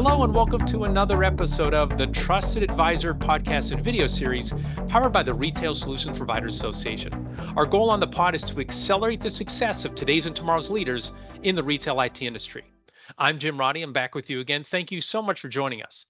Hello, 0.00 0.22
and 0.22 0.32
welcome 0.32 0.64
to 0.66 0.84
another 0.84 1.24
episode 1.24 1.74
of 1.74 1.98
the 1.98 2.06
Trusted 2.06 2.62
Advisor 2.62 3.12
podcast 3.14 3.72
and 3.72 3.84
video 3.84 4.06
series 4.06 4.54
powered 4.88 5.12
by 5.12 5.24
the 5.24 5.34
Retail 5.34 5.74
Solutions 5.74 6.16
Providers 6.16 6.54
Association. 6.54 7.12
Our 7.56 7.66
goal 7.66 7.90
on 7.90 7.98
the 7.98 8.06
pod 8.06 8.36
is 8.36 8.42
to 8.42 8.60
accelerate 8.60 9.20
the 9.20 9.28
success 9.28 9.84
of 9.84 9.96
today's 9.96 10.26
and 10.26 10.36
tomorrow's 10.36 10.70
leaders 10.70 11.10
in 11.42 11.56
the 11.56 11.64
retail 11.64 12.00
IT 12.00 12.22
industry. 12.22 12.62
I'm 13.18 13.40
Jim 13.40 13.58
Roddy. 13.58 13.82
I'm 13.82 13.92
back 13.92 14.14
with 14.14 14.30
you 14.30 14.38
again. 14.38 14.62
Thank 14.62 14.92
you 14.92 15.00
so 15.00 15.20
much 15.20 15.40
for 15.40 15.48
joining 15.48 15.82
us. 15.82 16.06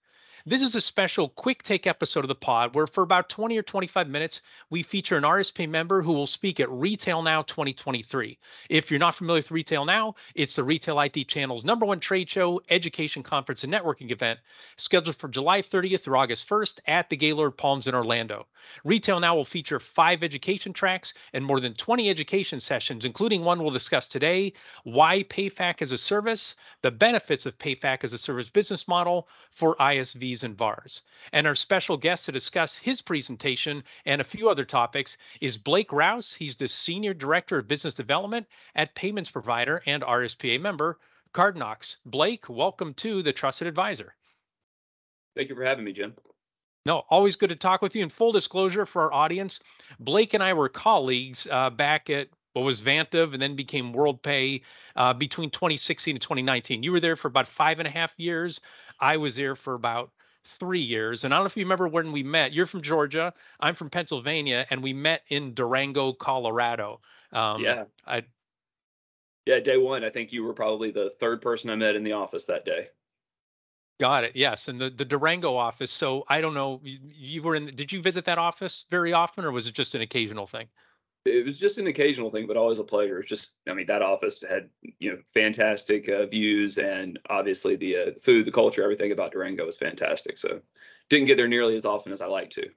This 0.46 0.62
is 0.62 0.76
a 0.76 0.80
special 0.80 1.30
quick 1.30 1.64
take 1.64 1.86
episode 1.86 2.22
of 2.22 2.28
the 2.28 2.34
pod 2.36 2.72
where, 2.72 2.86
for 2.86 3.02
about 3.02 3.28
20 3.28 3.58
or 3.58 3.62
25 3.62 4.08
minutes, 4.08 4.40
we 4.70 4.84
feature 4.84 5.16
an 5.16 5.24
RSP 5.24 5.68
member 5.68 6.00
who 6.00 6.12
will 6.12 6.28
speak 6.28 6.60
at 6.60 6.70
Retail 6.70 7.22
Now 7.22 7.42
2023. 7.42 8.38
If 8.68 8.88
you're 8.88 9.00
not 9.00 9.16
familiar 9.16 9.40
with 9.40 9.50
Retail 9.50 9.84
Now, 9.84 10.14
it's 10.36 10.54
the 10.54 10.62
Retail 10.62 11.00
IT 11.00 11.26
channel's 11.26 11.64
number 11.64 11.84
one 11.84 11.98
trade 11.98 12.30
show, 12.30 12.60
education 12.70 13.24
conference, 13.24 13.64
and 13.64 13.72
networking 13.72 14.12
event 14.12 14.38
scheduled 14.76 15.16
for 15.16 15.28
July 15.28 15.60
30th 15.60 16.02
through 16.02 16.18
August 16.18 16.48
1st 16.48 16.80
at 16.86 17.10
the 17.10 17.16
Gaylord 17.16 17.56
Palms 17.56 17.88
in 17.88 17.94
Orlando. 17.96 18.46
Retail 18.84 19.18
Now 19.18 19.34
will 19.34 19.44
feature 19.44 19.80
five 19.80 20.22
education 20.22 20.72
tracks 20.72 21.14
and 21.32 21.44
more 21.44 21.58
than 21.58 21.74
20 21.74 22.08
education 22.08 22.60
sessions, 22.60 23.04
including 23.04 23.42
one 23.42 23.60
we'll 23.60 23.72
discuss 23.72 24.06
today 24.06 24.52
why 24.84 25.24
PayFac 25.24 25.82
as 25.82 25.90
a 25.90 25.98
service, 25.98 26.54
the 26.82 26.90
benefits 26.92 27.44
of 27.44 27.58
PayFac 27.58 28.04
as 28.04 28.12
a 28.12 28.18
service 28.18 28.50
business 28.50 28.86
model 28.86 29.28
for 29.50 29.74
ISVs 29.76 30.37
and 30.44 30.56
VARs. 30.56 31.02
And 31.32 31.46
our 31.46 31.54
special 31.54 31.96
guest 31.96 32.26
to 32.26 32.32
discuss 32.32 32.76
his 32.76 33.00
presentation 33.00 33.84
and 34.06 34.20
a 34.20 34.24
few 34.24 34.48
other 34.48 34.64
topics 34.64 35.16
is 35.40 35.56
Blake 35.56 35.92
Rouse. 35.92 36.34
He's 36.34 36.56
the 36.56 36.68
Senior 36.68 37.14
Director 37.14 37.58
of 37.58 37.68
Business 37.68 37.94
Development 37.94 38.46
at 38.74 38.94
Payments 38.94 39.30
Provider 39.30 39.82
and 39.86 40.02
RSPA 40.02 40.60
member, 40.60 40.98
Cardknox. 41.34 41.96
Blake, 42.04 42.48
welcome 42.48 42.94
to 42.94 43.22
the 43.22 43.32
Trusted 43.32 43.66
Advisor. 43.66 44.14
Thank 45.36 45.48
you 45.48 45.54
for 45.54 45.64
having 45.64 45.84
me, 45.84 45.92
Jim. 45.92 46.14
No, 46.84 47.02
always 47.10 47.36
good 47.36 47.50
to 47.50 47.56
talk 47.56 47.82
with 47.82 47.94
you. 47.94 48.02
In 48.02 48.08
full 48.08 48.32
disclosure 48.32 48.86
for 48.86 49.02
our 49.02 49.12
audience, 49.12 49.60
Blake 50.00 50.34
and 50.34 50.42
I 50.42 50.54
were 50.54 50.68
colleagues 50.68 51.46
uh, 51.50 51.70
back 51.70 52.08
at 52.08 52.28
what 52.54 52.64
was 52.64 52.80
Vantiv 52.80 53.34
and 53.34 53.42
then 53.42 53.54
became 53.54 53.92
WorldPay 53.92 54.62
uh, 54.96 55.12
between 55.12 55.50
2016 55.50 56.16
and 56.16 56.22
2019. 56.22 56.82
You 56.82 56.92
were 56.92 57.00
there 57.00 57.14
for 57.14 57.28
about 57.28 57.46
five 57.46 57.78
and 57.78 57.86
a 57.86 57.90
half 57.90 58.12
years. 58.16 58.60
I 58.98 59.16
was 59.16 59.36
there 59.36 59.54
for 59.54 59.74
about 59.74 60.10
three 60.58 60.80
years. 60.80 61.24
And 61.24 61.32
I 61.32 61.36
don't 61.36 61.44
know 61.44 61.48
if 61.48 61.56
you 61.56 61.64
remember 61.64 61.88
when 61.88 62.12
we 62.12 62.22
met. 62.22 62.52
You're 62.52 62.66
from 62.66 62.82
Georgia. 62.82 63.32
I'm 63.60 63.74
from 63.74 63.90
Pennsylvania, 63.90 64.66
and 64.70 64.82
we 64.82 64.92
met 64.92 65.22
in 65.28 65.54
Durango, 65.54 66.12
Colorado. 66.12 67.00
Um, 67.32 67.62
yeah. 67.62 67.84
I. 68.06 68.24
Yeah, 69.46 69.60
day 69.60 69.78
one. 69.78 70.04
I 70.04 70.10
think 70.10 70.32
you 70.32 70.44
were 70.44 70.52
probably 70.52 70.90
the 70.90 71.10
third 71.10 71.40
person 71.40 71.70
I 71.70 71.74
met 71.74 71.96
in 71.96 72.04
the 72.04 72.12
office 72.12 72.44
that 72.46 72.64
day. 72.64 72.88
Got 74.00 74.24
it. 74.24 74.32
Yes, 74.36 74.68
and 74.68 74.80
the, 74.80 74.90
the 74.90 75.04
Durango 75.04 75.56
office. 75.56 75.90
So 75.90 76.24
I 76.28 76.40
don't 76.40 76.54
know. 76.54 76.80
You, 76.84 76.98
you 77.02 77.42
were 77.42 77.56
in. 77.56 77.74
Did 77.74 77.90
you 77.90 78.00
visit 78.00 78.24
that 78.26 78.38
office 78.38 78.84
very 78.90 79.12
often, 79.12 79.44
or 79.44 79.50
was 79.50 79.66
it 79.66 79.74
just 79.74 79.94
an 79.94 80.02
occasional 80.02 80.46
thing? 80.46 80.68
It 81.28 81.44
was 81.44 81.58
just 81.58 81.78
an 81.78 81.86
occasional 81.86 82.30
thing, 82.30 82.46
but 82.46 82.56
always 82.56 82.78
a 82.78 82.84
pleasure. 82.84 83.18
It's 83.18 83.28
just, 83.28 83.52
I 83.68 83.74
mean, 83.74 83.86
that 83.86 84.02
office 84.02 84.42
had, 84.48 84.68
you 84.98 85.10
know, 85.10 85.18
fantastic 85.34 86.08
uh, 86.08 86.26
views 86.26 86.78
and 86.78 87.18
obviously 87.28 87.76
the 87.76 87.96
uh, 87.96 88.10
food, 88.20 88.44
the 88.44 88.52
culture, 88.52 88.82
everything 88.82 89.12
about 89.12 89.32
Durango 89.32 89.66
was 89.66 89.76
fantastic. 89.76 90.38
So 90.38 90.60
didn't 91.08 91.26
get 91.26 91.36
there 91.36 91.48
nearly 91.48 91.74
as 91.74 91.84
often 91.84 92.12
as 92.12 92.20
I 92.20 92.26
like 92.26 92.50
to. 92.50 92.68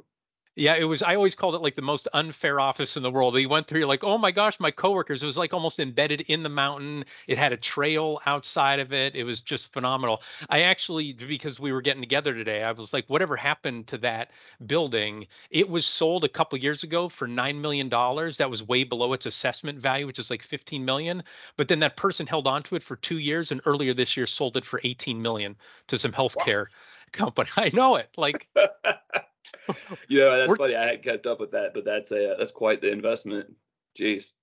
Yeah, 0.55 0.75
it 0.75 0.83
was. 0.83 1.01
I 1.01 1.15
always 1.15 1.33
called 1.33 1.55
it 1.55 1.61
like 1.61 1.77
the 1.77 1.81
most 1.81 2.09
unfair 2.13 2.59
office 2.59 2.97
in 2.97 3.03
the 3.03 3.11
world. 3.11 3.39
You 3.39 3.47
went 3.47 3.67
through, 3.67 3.79
you're 3.79 3.87
like, 3.87 4.03
oh 4.03 4.17
my 4.17 4.31
gosh, 4.31 4.59
my 4.59 4.69
coworkers. 4.69 5.23
It 5.23 5.25
was 5.25 5.37
like 5.37 5.53
almost 5.53 5.79
embedded 5.79 6.21
in 6.21 6.43
the 6.43 6.49
mountain. 6.49 7.05
It 7.25 7.37
had 7.37 7.53
a 7.53 7.57
trail 7.57 8.19
outside 8.25 8.79
of 8.79 8.91
it. 8.91 9.15
It 9.15 9.23
was 9.23 9.39
just 9.39 9.71
phenomenal. 9.71 10.21
I 10.49 10.63
actually, 10.63 11.13
because 11.13 11.57
we 11.57 11.71
were 11.71 11.81
getting 11.81 12.01
together 12.01 12.33
today, 12.33 12.63
I 12.63 12.73
was 12.73 12.91
like, 12.91 13.05
whatever 13.07 13.37
happened 13.37 13.87
to 13.87 13.97
that 13.99 14.31
building? 14.67 15.25
It 15.51 15.69
was 15.69 15.85
sold 15.85 16.25
a 16.25 16.29
couple 16.29 16.59
years 16.59 16.83
ago 16.83 17.07
for 17.07 17.27
nine 17.27 17.61
million 17.61 17.87
dollars. 17.87 18.35
That 18.35 18.49
was 18.49 18.61
way 18.61 18.83
below 18.83 19.13
its 19.13 19.25
assessment 19.25 19.79
value, 19.79 20.05
which 20.05 20.19
is 20.19 20.29
like 20.29 20.43
15 20.43 20.83
million. 20.83 21.23
But 21.55 21.69
then 21.69 21.79
that 21.79 21.95
person 21.95 22.27
held 22.27 22.45
on 22.45 22.63
to 22.63 22.75
it 22.75 22.83
for 22.83 22.97
two 22.97 23.19
years, 23.19 23.51
and 23.51 23.61
earlier 23.65 23.93
this 23.93 24.17
year 24.17 24.27
sold 24.27 24.57
it 24.57 24.65
for 24.65 24.81
18 24.83 25.21
million 25.21 25.55
to 25.87 25.97
some 25.97 26.11
healthcare 26.11 26.65
wow. 26.65 27.13
company. 27.13 27.49
I 27.55 27.71
know 27.73 27.95
it. 27.95 28.09
Like. 28.17 28.49
you 30.07 30.19
know, 30.19 30.37
that's 30.37 30.49
We're, 30.49 30.55
funny. 30.55 30.75
I 30.75 30.83
hadn't 30.83 31.03
kept 31.03 31.25
up 31.25 31.39
with 31.39 31.51
that, 31.51 31.73
but 31.73 31.85
that's 31.85 32.11
a 32.11 32.35
that's 32.37 32.51
quite 32.51 32.81
the 32.81 32.91
investment. 32.91 33.53
Jeez. 33.97 34.33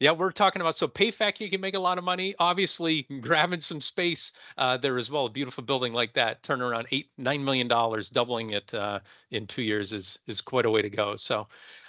Yeah, 0.00 0.10
we're 0.10 0.32
talking 0.32 0.60
about 0.60 0.76
so 0.76 0.88
PayFac 0.88 1.38
you 1.38 1.48
can 1.48 1.60
make 1.60 1.74
a 1.74 1.78
lot 1.78 1.98
of 1.98 2.04
money. 2.04 2.34
Obviously, 2.40 3.02
grabbing 3.20 3.60
some 3.60 3.80
space 3.80 4.32
uh, 4.58 4.76
there 4.76 4.98
as 4.98 5.08
well. 5.08 5.26
A 5.26 5.30
beautiful 5.30 5.62
building 5.62 5.92
like 5.92 6.14
that, 6.14 6.42
turn 6.42 6.60
around 6.60 6.88
eight 6.90 7.10
nine 7.16 7.44
million 7.44 7.68
dollars, 7.68 8.08
doubling 8.08 8.50
it 8.50 8.74
uh, 8.74 8.98
in 9.30 9.46
two 9.46 9.62
years 9.62 9.92
is 9.92 10.18
is 10.26 10.40
quite 10.40 10.66
a 10.66 10.70
way 10.70 10.82
to 10.82 10.90
go. 10.90 11.14
So, 11.16 11.46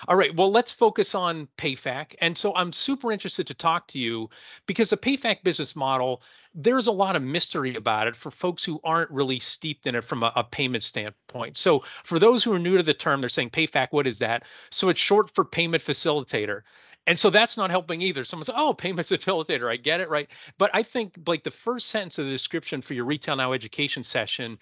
all 0.08 0.16
right, 0.16 0.36
well 0.36 0.52
let's 0.52 0.72
focus 0.72 1.16
on 1.16 1.48
PayFac. 1.58 2.14
And 2.22 2.38
so 2.38 2.54
I'm 2.56 2.72
super 2.72 3.12
interested 3.12 3.48
to 3.48 3.56
talk 3.56 3.88
to 3.90 4.00
you 4.00 4.30
because 4.68 4.92
the 4.92 4.98
PayFac 4.98 5.44
business 5.44 5.76
model 5.76 6.22
there's 6.58 6.88
a 6.88 6.92
lot 6.92 7.18
of 7.18 7.22
mystery 7.22 7.76
about 7.76 8.08
it 8.08 8.16
for 8.16 8.32
folks 8.32 8.64
who 8.64 8.80
aren't 8.84 9.12
really 9.12 9.40
steeped 9.40 9.86
in 9.88 9.94
it 9.94 10.06
from 10.06 10.24
a, 10.24 10.32
a, 10.38 10.44
payment 10.44 10.84
standpoint. 10.84 11.58
So, 11.58 11.84
for 12.06 12.18
those 12.18 12.46
who 12.46 12.54
are 12.54 12.60
new 12.60 12.78
to 12.78 12.84
the 12.84 12.94
term, 12.94 13.20
they're 13.20 13.30
saying 13.30 13.50
PayFac, 13.50 13.90
what 13.92 14.08
is 14.08 14.20
that? 14.20 14.44
So, 14.70 14.88
it's 14.88 15.00
short 15.02 15.36
for 15.36 15.44
payment 15.44 15.84
facilitator. 15.84 16.62
And 17.08 17.20
so 17.20 17.30
that's 17.30 17.56
not 17.56 17.70
helping 17.70 18.02
either. 18.02 18.26
Someone 18.26 18.46
says, 18.46 18.56
oh, 18.58 18.74
payments 18.74 19.12
facilitator. 19.12 19.70
I 19.70 19.78
get 19.78 20.02
it, 20.02 20.10
right? 20.10 20.28
But 20.58 20.72
I 20.74 20.82
think 20.82 21.20
like 21.28 21.44
the 21.44 21.52
first 21.52 21.90
sentence 21.90 22.18
of 22.18 22.26
the 22.26 22.32
description 22.32 22.82
for 22.82 22.94
your 22.94 23.06
Retail 23.06 23.36
Now 23.36 23.54
education 23.54 24.04
session 24.04 24.58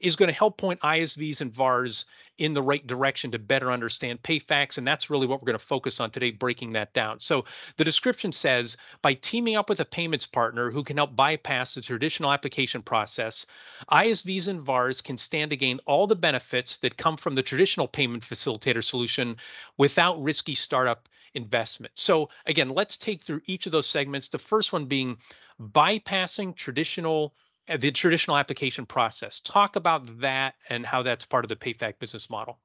is 0.00 0.14
going 0.14 0.28
to 0.28 0.34
help 0.34 0.58
point 0.58 0.80
ISVs 0.80 1.40
and 1.40 1.52
VARs 1.52 2.04
in 2.38 2.54
the 2.54 2.62
right 2.62 2.86
direction 2.86 3.32
to 3.32 3.38
better 3.38 3.72
understand 3.72 4.22
PayFacs. 4.22 4.78
And 4.78 4.86
that's 4.86 5.10
really 5.10 5.26
what 5.26 5.40
we're 5.42 5.46
going 5.46 5.58
to 5.58 5.66
focus 5.66 5.98
on 5.98 6.12
today, 6.12 6.30
breaking 6.30 6.72
that 6.74 6.92
down. 6.94 7.18
So 7.18 7.44
the 7.76 7.84
description 7.84 8.30
says 8.30 8.76
by 9.02 9.14
teaming 9.14 9.56
up 9.56 9.68
with 9.68 9.80
a 9.80 9.84
payments 9.84 10.26
partner 10.26 10.70
who 10.70 10.84
can 10.84 10.96
help 10.96 11.16
bypass 11.16 11.74
the 11.74 11.80
traditional 11.80 12.32
application 12.32 12.80
process, 12.80 13.44
ISVs 13.90 14.46
and 14.46 14.62
VARs 14.62 15.00
can 15.00 15.18
stand 15.18 15.50
to 15.50 15.56
gain 15.56 15.80
all 15.84 16.06
the 16.06 16.14
benefits 16.14 16.76
that 16.78 16.96
come 16.96 17.16
from 17.16 17.34
the 17.34 17.42
traditional 17.42 17.88
payment 17.88 18.22
facilitator 18.22 18.84
solution 18.84 19.36
without 19.76 20.22
risky 20.22 20.54
startup 20.54 21.08
investment. 21.34 21.92
So 21.96 22.30
again, 22.46 22.70
let's 22.70 22.96
take 22.96 23.22
through 23.22 23.42
each 23.46 23.66
of 23.66 23.72
those 23.72 23.86
segments. 23.86 24.28
The 24.28 24.38
first 24.38 24.72
one 24.72 24.86
being 24.86 25.18
bypassing 25.60 26.56
traditional 26.56 27.34
uh, 27.68 27.76
the 27.76 27.90
traditional 27.90 28.36
application 28.36 28.86
process. 28.86 29.40
Talk 29.40 29.76
about 29.76 30.20
that 30.20 30.54
and 30.70 30.86
how 30.86 31.02
that's 31.02 31.26
part 31.26 31.44
of 31.44 31.48
the 31.50 31.56
PayFac 31.56 31.98
business 31.98 32.30
model. 32.30 32.58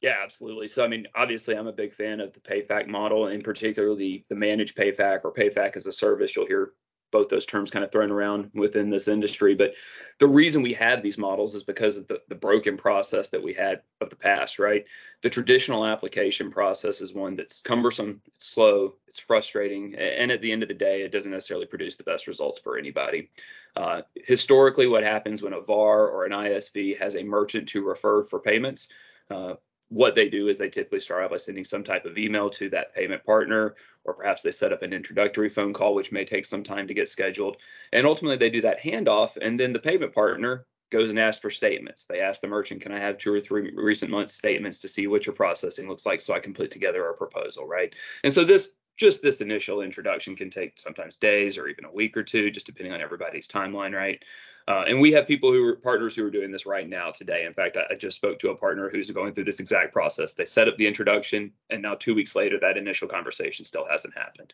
Yeah, 0.00 0.14
absolutely. 0.22 0.68
So, 0.68 0.84
I 0.84 0.88
mean, 0.88 1.08
obviously, 1.16 1.56
I'm 1.56 1.66
a 1.66 1.72
big 1.72 1.92
fan 1.92 2.20
of 2.20 2.32
the 2.32 2.40
PayFac 2.40 2.86
model, 2.86 3.26
and 3.26 3.42
particularly 3.42 4.24
the 4.28 4.36
managed 4.36 4.76
PayFac 4.76 5.24
or 5.24 5.32
PayFac 5.32 5.76
as 5.76 5.86
a 5.86 5.92
service. 5.92 6.36
You'll 6.36 6.46
hear 6.46 6.70
both 7.10 7.28
those 7.28 7.46
terms 7.46 7.70
kind 7.70 7.84
of 7.84 7.90
thrown 7.90 8.10
around 8.10 8.50
within 8.54 8.88
this 8.88 9.08
industry. 9.08 9.54
But 9.54 9.74
the 10.18 10.26
reason 10.26 10.62
we 10.62 10.74
have 10.74 11.02
these 11.02 11.18
models 11.18 11.54
is 11.54 11.62
because 11.62 11.96
of 11.96 12.06
the, 12.06 12.20
the 12.28 12.34
broken 12.34 12.76
process 12.76 13.28
that 13.30 13.42
we 13.42 13.52
had 13.52 13.82
of 14.00 14.10
the 14.10 14.16
past, 14.16 14.58
right? 14.58 14.84
The 15.22 15.30
traditional 15.30 15.86
application 15.86 16.50
process 16.50 17.00
is 17.00 17.14
one 17.14 17.36
that's 17.36 17.60
cumbersome, 17.60 18.20
it's 18.34 18.46
slow, 18.46 18.94
it's 19.06 19.18
frustrating, 19.18 19.94
and 19.94 20.30
at 20.30 20.40
the 20.40 20.52
end 20.52 20.62
of 20.62 20.68
the 20.68 20.74
day, 20.74 21.02
it 21.02 21.12
doesn't 21.12 21.32
necessarily 21.32 21.66
produce 21.66 21.96
the 21.96 22.04
best 22.04 22.26
results 22.26 22.58
for 22.58 22.78
anybody. 22.78 23.30
Uh, 23.76 24.02
historically, 24.14 24.86
what 24.86 25.04
happens 25.04 25.42
when 25.42 25.52
a 25.52 25.60
VAR 25.60 26.08
or 26.08 26.24
an 26.24 26.32
ISV 26.32 26.98
has 26.98 27.16
a 27.16 27.22
merchant 27.22 27.68
to 27.68 27.84
refer 27.84 28.22
for 28.22 28.40
payments, 28.40 28.88
uh, 29.30 29.54
what 29.88 30.14
they 30.14 30.28
do 30.28 30.48
is 30.48 30.58
they 30.58 30.68
typically 30.68 31.00
start 31.00 31.24
out 31.24 31.30
by 31.30 31.36
sending 31.38 31.64
some 31.64 31.82
type 31.82 32.04
of 32.04 32.18
email 32.18 32.50
to 32.50 32.68
that 32.70 32.94
payment 32.94 33.24
partner, 33.24 33.74
or 34.04 34.14
perhaps 34.14 34.42
they 34.42 34.50
set 34.50 34.72
up 34.72 34.82
an 34.82 34.92
introductory 34.92 35.48
phone 35.48 35.72
call, 35.72 35.94
which 35.94 36.12
may 36.12 36.24
take 36.24 36.44
some 36.44 36.62
time 36.62 36.86
to 36.88 36.94
get 36.94 37.08
scheduled. 37.08 37.56
And 37.92 38.06
ultimately, 38.06 38.36
they 38.36 38.50
do 38.50 38.60
that 38.62 38.80
handoff, 38.80 39.36
and 39.40 39.58
then 39.58 39.72
the 39.72 39.78
payment 39.78 40.14
partner 40.14 40.66
goes 40.90 41.10
and 41.10 41.18
asks 41.18 41.40
for 41.40 41.50
statements. 41.50 42.06
They 42.06 42.20
ask 42.20 42.40
the 42.40 42.48
merchant, 42.48 42.82
Can 42.82 42.92
I 42.92 42.98
have 42.98 43.18
two 43.18 43.32
or 43.32 43.40
three 43.40 43.72
recent 43.74 44.10
months 44.10 44.34
statements 44.34 44.78
to 44.78 44.88
see 44.88 45.06
what 45.06 45.26
your 45.26 45.34
processing 45.34 45.88
looks 45.88 46.06
like 46.06 46.20
so 46.20 46.34
I 46.34 46.40
can 46.40 46.54
put 46.54 46.70
together 46.70 47.06
a 47.08 47.16
proposal, 47.16 47.66
right? 47.66 47.94
And 48.24 48.32
so 48.32 48.44
this 48.44 48.72
just 48.96 49.22
this 49.22 49.40
initial 49.40 49.80
introduction 49.80 50.34
can 50.34 50.50
take 50.50 50.78
sometimes 50.78 51.16
days 51.16 51.56
or 51.56 51.68
even 51.68 51.84
a 51.84 51.92
week 51.92 52.16
or 52.16 52.24
two, 52.24 52.50
just 52.50 52.66
depending 52.66 52.92
on 52.92 53.00
everybody's 53.00 53.46
timeline, 53.46 53.94
right? 53.94 54.22
Uh, 54.68 54.84
and 54.86 55.00
we 55.00 55.10
have 55.12 55.26
people 55.26 55.50
who 55.50 55.64
are 55.64 55.76
partners 55.76 56.14
who 56.14 56.26
are 56.26 56.30
doing 56.30 56.50
this 56.50 56.66
right 56.66 56.86
now 56.86 57.10
today. 57.10 57.46
In 57.46 57.54
fact, 57.54 57.78
I, 57.78 57.84
I, 57.90 57.94
just 57.94 58.16
spoke 58.16 58.38
to 58.40 58.50
a 58.50 58.56
partner 58.56 58.90
who's 58.90 59.10
going 59.10 59.32
through 59.32 59.44
this 59.44 59.60
exact 59.60 59.94
process. 59.94 60.32
They 60.32 60.44
set 60.44 60.68
up 60.68 60.76
the 60.76 60.86
introduction, 60.86 61.52
and 61.70 61.80
now 61.80 61.94
two 61.94 62.14
weeks 62.14 62.36
later, 62.36 62.60
that 62.60 62.76
initial 62.76 63.08
conversation 63.08 63.64
still 63.64 63.86
hasn't 63.90 64.14
happened. 64.14 64.52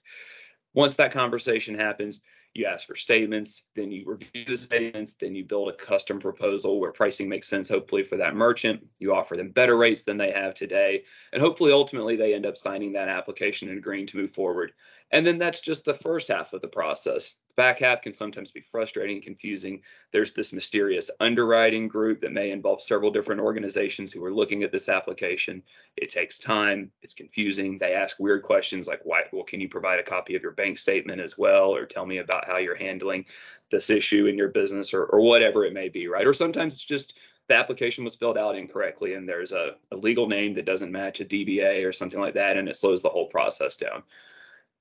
Once 0.72 0.94
that 0.96 1.10
conversation 1.10 1.74
happens, 1.74 2.22
you 2.52 2.66
ask 2.66 2.86
for 2.86 2.94
statements, 2.94 3.64
then 3.74 3.90
you 3.90 4.04
review 4.06 4.44
the 4.46 4.56
statements, 4.56 5.14
then 5.14 5.34
you 5.34 5.44
build 5.44 5.68
a 5.68 5.72
custom 5.72 6.20
proposal 6.20 6.78
where 6.78 6.92
pricing 6.92 7.28
makes 7.28 7.48
sense, 7.48 7.68
hopefully, 7.68 8.04
for 8.04 8.16
that 8.16 8.36
merchant. 8.36 8.86
You 9.00 9.12
offer 9.12 9.36
them 9.36 9.50
better 9.50 9.76
rates 9.76 10.02
than 10.02 10.16
they 10.16 10.30
have 10.30 10.54
today. 10.54 11.02
And 11.32 11.42
hopefully, 11.42 11.72
ultimately, 11.72 12.14
they 12.14 12.34
end 12.34 12.46
up 12.46 12.56
signing 12.56 12.92
that 12.92 13.08
application 13.08 13.68
and 13.68 13.78
agreeing 13.78 14.06
to 14.06 14.16
move 14.16 14.30
forward. 14.30 14.72
And 15.14 15.24
then 15.24 15.38
that's 15.38 15.60
just 15.60 15.84
the 15.84 15.94
first 15.94 16.26
half 16.26 16.52
of 16.52 16.60
the 16.60 16.66
process. 16.66 17.36
The 17.50 17.54
back 17.54 17.78
half 17.78 18.02
can 18.02 18.12
sometimes 18.12 18.50
be 18.50 18.60
frustrating 18.60 19.18
and 19.18 19.24
confusing. 19.24 19.80
There's 20.10 20.32
this 20.32 20.52
mysterious 20.52 21.08
underwriting 21.20 21.86
group 21.86 22.18
that 22.18 22.32
may 22.32 22.50
involve 22.50 22.82
several 22.82 23.12
different 23.12 23.40
organizations 23.40 24.10
who 24.10 24.24
are 24.24 24.34
looking 24.34 24.64
at 24.64 24.72
this 24.72 24.88
application. 24.88 25.62
It 25.96 26.10
takes 26.10 26.40
time, 26.40 26.90
it's 27.00 27.14
confusing. 27.14 27.78
They 27.78 27.94
ask 27.94 28.18
weird 28.18 28.42
questions 28.42 28.88
like, 28.88 29.02
why, 29.04 29.22
well, 29.32 29.44
can 29.44 29.60
you 29.60 29.68
provide 29.68 30.00
a 30.00 30.02
copy 30.02 30.34
of 30.34 30.42
your 30.42 30.50
bank 30.50 30.78
statement 30.78 31.20
as 31.20 31.38
well? 31.38 31.72
Or 31.72 31.86
tell 31.86 32.06
me 32.06 32.18
about 32.18 32.48
how 32.48 32.58
you're 32.58 32.74
handling 32.74 33.26
this 33.70 33.90
issue 33.90 34.26
in 34.26 34.36
your 34.36 34.48
business 34.48 34.92
or, 34.92 35.04
or 35.04 35.20
whatever 35.20 35.64
it 35.64 35.72
may 35.72 35.88
be, 35.88 36.08
right? 36.08 36.26
Or 36.26 36.34
sometimes 36.34 36.74
it's 36.74 36.84
just 36.84 37.16
the 37.46 37.54
application 37.54 38.02
was 38.02 38.16
filled 38.16 38.36
out 38.36 38.56
incorrectly 38.56 39.14
and 39.14 39.28
there's 39.28 39.52
a, 39.52 39.76
a 39.92 39.96
legal 39.96 40.26
name 40.26 40.54
that 40.54 40.66
doesn't 40.66 40.90
match 40.90 41.20
a 41.20 41.24
DBA 41.24 41.86
or 41.86 41.92
something 41.92 42.18
like 42.18 42.34
that, 42.34 42.56
and 42.56 42.68
it 42.68 42.76
slows 42.76 43.00
the 43.00 43.08
whole 43.08 43.26
process 43.26 43.76
down. 43.76 44.02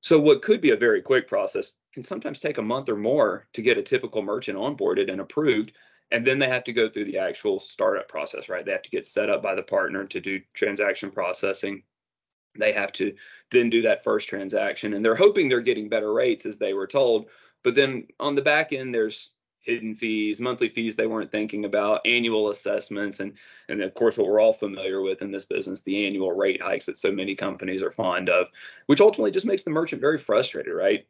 So 0.03 0.19
what 0.19 0.41
could 0.41 0.59
be 0.59 0.71
a 0.71 0.77
very 0.77 1.01
quick 1.01 1.27
process 1.27 1.73
can 1.93 2.03
sometimes 2.03 2.41
take 2.41 2.57
a 2.57 2.61
month 2.61 2.89
or 2.89 2.97
more 2.97 3.47
to 3.53 3.61
get 3.61 3.77
a 3.77 3.81
typical 3.81 4.21
merchant 4.21 4.59
onboarded 4.59 5.09
and 5.09 5.21
approved. 5.21 5.71
And 6.11 6.27
then 6.27 6.39
they 6.39 6.49
have 6.49 6.65
to 6.65 6.73
go 6.73 6.89
through 6.89 7.05
the 7.05 7.19
actual 7.19 7.61
startup 7.61 8.09
process, 8.09 8.49
right? 8.49 8.65
They 8.65 8.73
have 8.73 8.81
to 8.81 8.89
get 8.89 9.07
set 9.07 9.29
up 9.29 9.41
by 9.41 9.55
the 9.55 9.63
partner 9.63 10.05
to 10.05 10.19
do 10.19 10.41
transaction 10.53 11.09
processing. 11.09 11.83
They 12.59 12.73
have 12.73 12.91
to 12.93 13.15
then 13.49 13.69
do 13.69 13.81
that 13.83 14.03
first 14.03 14.27
transaction. 14.27 14.93
And 14.93 15.05
they're 15.05 15.15
hoping 15.15 15.47
they're 15.47 15.61
getting 15.61 15.87
better 15.87 16.11
rates 16.11 16.45
as 16.45 16.57
they 16.57 16.73
were 16.73 16.85
told. 16.85 17.29
But 17.63 17.73
then 17.73 18.07
on 18.19 18.35
the 18.35 18.41
back 18.41 18.73
end, 18.73 18.93
there's 18.93 19.31
hidden 19.63 19.95
fees, 19.95 20.39
monthly 20.39 20.69
fees 20.69 20.95
they 20.95 21.07
weren't 21.07 21.31
thinking 21.31 21.65
about, 21.65 22.01
annual 22.05 22.49
assessments, 22.49 23.19
and 23.19 23.33
and 23.69 23.81
of 23.81 23.93
course 23.93 24.17
what 24.17 24.27
we're 24.27 24.39
all 24.41 24.53
familiar 24.53 25.01
with 25.01 25.21
in 25.21 25.31
this 25.31 25.45
business, 25.45 25.81
the 25.81 26.05
annual 26.05 26.31
rate 26.31 26.61
hikes 26.61 26.85
that 26.85 26.97
so 26.97 27.11
many 27.11 27.35
companies 27.35 27.81
are 27.81 27.91
fond 27.91 28.29
of, 28.29 28.47
which 28.85 29.01
ultimately 29.01 29.31
just 29.31 29.45
makes 29.45 29.63
the 29.63 29.69
merchant 29.71 30.01
very 30.01 30.17
frustrated, 30.17 30.73
right? 30.73 31.05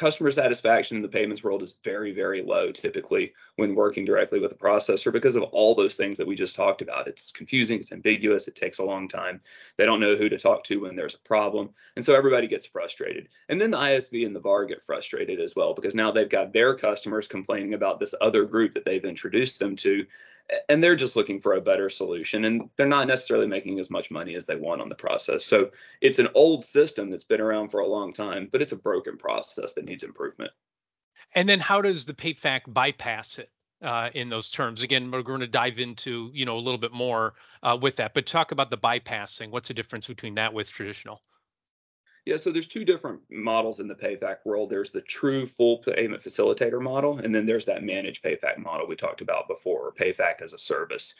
Customer 0.00 0.30
satisfaction 0.30 0.96
in 0.96 1.02
the 1.02 1.08
payments 1.08 1.44
world 1.44 1.62
is 1.62 1.74
very, 1.84 2.10
very 2.10 2.40
low 2.40 2.72
typically 2.72 3.34
when 3.56 3.74
working 3.74 4.06
directly 4.06 4.40
with 4.40 4.50
a 4.50 4.54
processor 4.54 5.12
because 5.12 5.36
of 5.36 5.42
all 5.42 5.74
those 5.74 5.94
things 5.94 6.16
that 6.16 6.26
we 6.26 6.34
just 6.34 6.56
talked 6.56 6.80
about. 6.80 7.06
It's 7.06 7.30
confusing, 7.30 7.80
it's 7.80 7.92
ambiguous, 7.92 8.48
it 8.48 8.56
takes 8.56 8.78
a 8.78 8.84
long 8.84 9.08
time. 9.08 9.42
They 9.76 9.84
don't 9.84 10.00
know 10.00 10.16
who 10.16 10.30
to 10.30 10.38
talk 10.38 10.64
to 10.64 10.80
when 10.80 10.96
there's 10.96 11.16
a 11.16 11.28
problem. 11.28 11.68
And 11.96 12.04
so 12.04 12.16
everybody 12.16 12.48
gets 12.48 12.64
frustrated. 12.64 13.28
And 13.50 13.60
then 13.60 13.70
the 13.70 13.76
ISV 13.76 14.24
and 14.24 14.34
the 14.34 14.40
VAR 14.40 14.64
get 14.64 14.82
frustrated 14.82 15.38
as 15.38 15.54
well 15.54 15.74
because 15.74 15.94
now 15.94 16.10
they've 16.10 16.26
got 16.26 16.54
their 16.54 16.74
customers 16.74 17.28
complaining 17.28 17.74
about 17.74 18.00
this 18.00 18.14
other 18.22 18.46
group 18.46 18.72
that 18.72 18.86
they've 18.86 19.04
introduced 19.04 19.58
them 19.58 19.76
to 19.76 20.06
and 20.68 20.82
they're 20.82 20.96
just 20.96 21.16
looking 21.16 21.40
for 21.40 21.54
a 21.54 21.60
better 21.60 21.88
solution 21.88 22.44
and 22.44 22.70
they're 22.76 22.86
not 22.86 23.08
necessarily 23.08 23.46
making 23.46 23.78
as 23.78 23.90
much 23.90 24.10
money 24.10 24.34
as 24.34 24.46
they 24.46 24.56
want 24.56 24.80
on 24.80 24.88
the 24.88 24.94
process. 24.94 25.44
So 25.44 25.70
it's 26.00 26.18
an 26.18 26.28
old 26.34 26.64
system 26.64 27.10
that's 27.10 27.24
been 27.24 27.40
around 27.40 27.68
for 27.68 27.80
a 27.80 27.86
long 27.86 28.12
time 28.12 28.48
but 28.50 28.62
it's 28.62 28.72
a 28.72 28.76
broken 28.76 29.16
process 29.16 29.72
that 29.74 29.84
needs 29.84 30.02
improvement. 30.02 30.52
And 31.34 31.48
then 31.48 31.60
how 31.60 31.80
does 31.80 32.04
the 32.04 32.14
payfac 32.14 32.62
bypass 32.66 33.38
it 33.38 33.50
uh, 33.82 34.10
in 34.14 34.28
those 34.28 34.50
terms? 34.50 34.82
Again 34.82 35.10
we're 35.10 35.22
going 35.22 35.40
to 35.40 35.46
dive 35.46 35.78
into 35.78 36.30
you 36.32 36.44
know 36.44 36.56
a 36.56 36.60
little 36.60 36.78
bit 36.78 36.92
more 36.92 37.34
uh, 37.62 37.78
with 37.80 37.96
that 37.96 38.14
but 38.14 38.26
talk 38.26 38.52
about 38.52 38.70
the 38.70 38.78
bypassing. 38.78 39.50
What's 39.50 39.68
the 39.68 39.74
difference 39.74 40.06
between 40.06 40.34
that 40.36 40.52
with 40.52 40.70
traditional 40.70 41.20
yeah, 42.26 42.36
so 42.36 42.50
there's 42.50 42.66
two 42.66 42.84
different 42.84 43.20
models 43.30 43.80
in 43.80 43.88
the 43.88 43.94
PayFac 43.94 44.38
world. 44.44 44.70
There's 44.70 44.90
the 44.90 45.00
true 45.00 45.46
full 45.46 45.78
payment 45.78 46.22
facilitator 46.22 46.80
model, 46.80 47.18
and 47.18 47.34
then 47.34 47.46
there's 47.46 47.66
that 47.66 47.82
managed 47.82 48.24
PayFac 48.24 48.58
model 48.58 48.86
we 48.86 48.96
talked 48.96 49.20
about 49.20 49.48
before, 49.48 49.88
or 49.88 49.92
PayFac 49.92 50.42
as 50.42 50.52
a 50.52 50.58
service. 50.58 51.14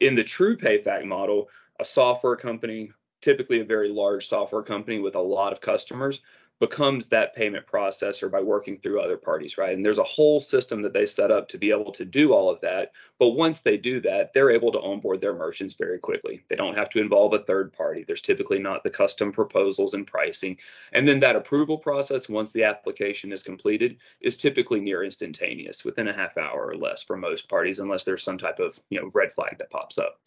In 0.00 0.14
the 0.14 0.24
true 0.24 0.56
PayFac 0.56 1.04
model, 1.04 1.48
a 1.78 1.84
software 1.84 2.36
company, 2.36 2.90
typically 3.20 3.60
a 3.60 3.64
very 3.64 3.88
large 3.88 4.28
software 4.28 4.62
company 4.62 4.98
with 4.98 5.14
a 5.14 5.20
lot 5.20 5.52
of 5.52 5.60
customers, 5.60 6.20
becomes 6.58 7.08
that 7.08 7.34
payment 7.34 7.66
processor 7.66 8.30
by 8.30 8.40
working 8.40 8.78
through 8.78 9.00
other 9.00 9.18
parties, 9.18 9.58
right? 9.58 9.76
And 9.76 9.84
there's 9.84 9.98
a 9.98 10.04
whole 10.04 10.40
system 10.40 10.80
that 10.82 10.94
they 10.94 11.04
set 11.04 11.30
up 11.30 11.48
to 11.48 11.58
be 11.58 11.70
able 11.70 11.92
to 11.92 12.04
do 12.04 12.32
all 12.32 12.48
of 12.48 12.60
that. 12.62 12.92
But 13.18 13.30
once 13.30 13.60
they 13.60 13.76
do 13.76 14.00
that, 14.00 14.32
they're 14.32 14.50
able 14.50 14.72
to 14.72 14.80
onboard 14.80 15.20
their 15.20 15.34
merchants 15.34 15.74
very 15.74 15.98
quickly. 15.98 16.42
They 16.48 16.56
don't 16.56 16.76
have 16.76 16.88
to 16.90 17.00
involve 17.00 17.34
a 17.34 17.40
third 17.40 17.74
party. 17.74 18.04
There's 18.06 18.22
typically 18.22 18.58
not 18.58 18.84
the 18.84 18.90
custom 18.90 19.32
proposals 19.32 19.92
and 19.92 20.06
pricing. 20.06 20.56
And 20.92 21.06
then 21.06 21.20
that 21.20 21.36
approval 21.36 21.76
process, 21.76 22.28
once 22.28 22.52
the 22.52 22.64
application 22.64 23.32
is 23.32 23.42
completed, 23.42 23.98
is 24.22 24.38
typically 24.38 24.80
near 24.80 25.04
instantaneous 25.04 25.84
within 25.84 26.08
a 26.08 26.12
half 26.12 26.38
hour 26.38 26.66
or 26.66 26.76
less 26.76 27.02
for 27.02 27.16
most 27.18 27.48
parties, 27.50 27.80
unless 27.80 28.04
there's 28.04 28.22
some 28.22 28.38
type 28.38 28.60
of 28.60 28.78
you 28.88 28.98
know 28.98 29.10
red 29.12 29.32
flag 29.32 29.58
that 29.58 29.70
pops 29.70 29.98
up. 29.98 30.20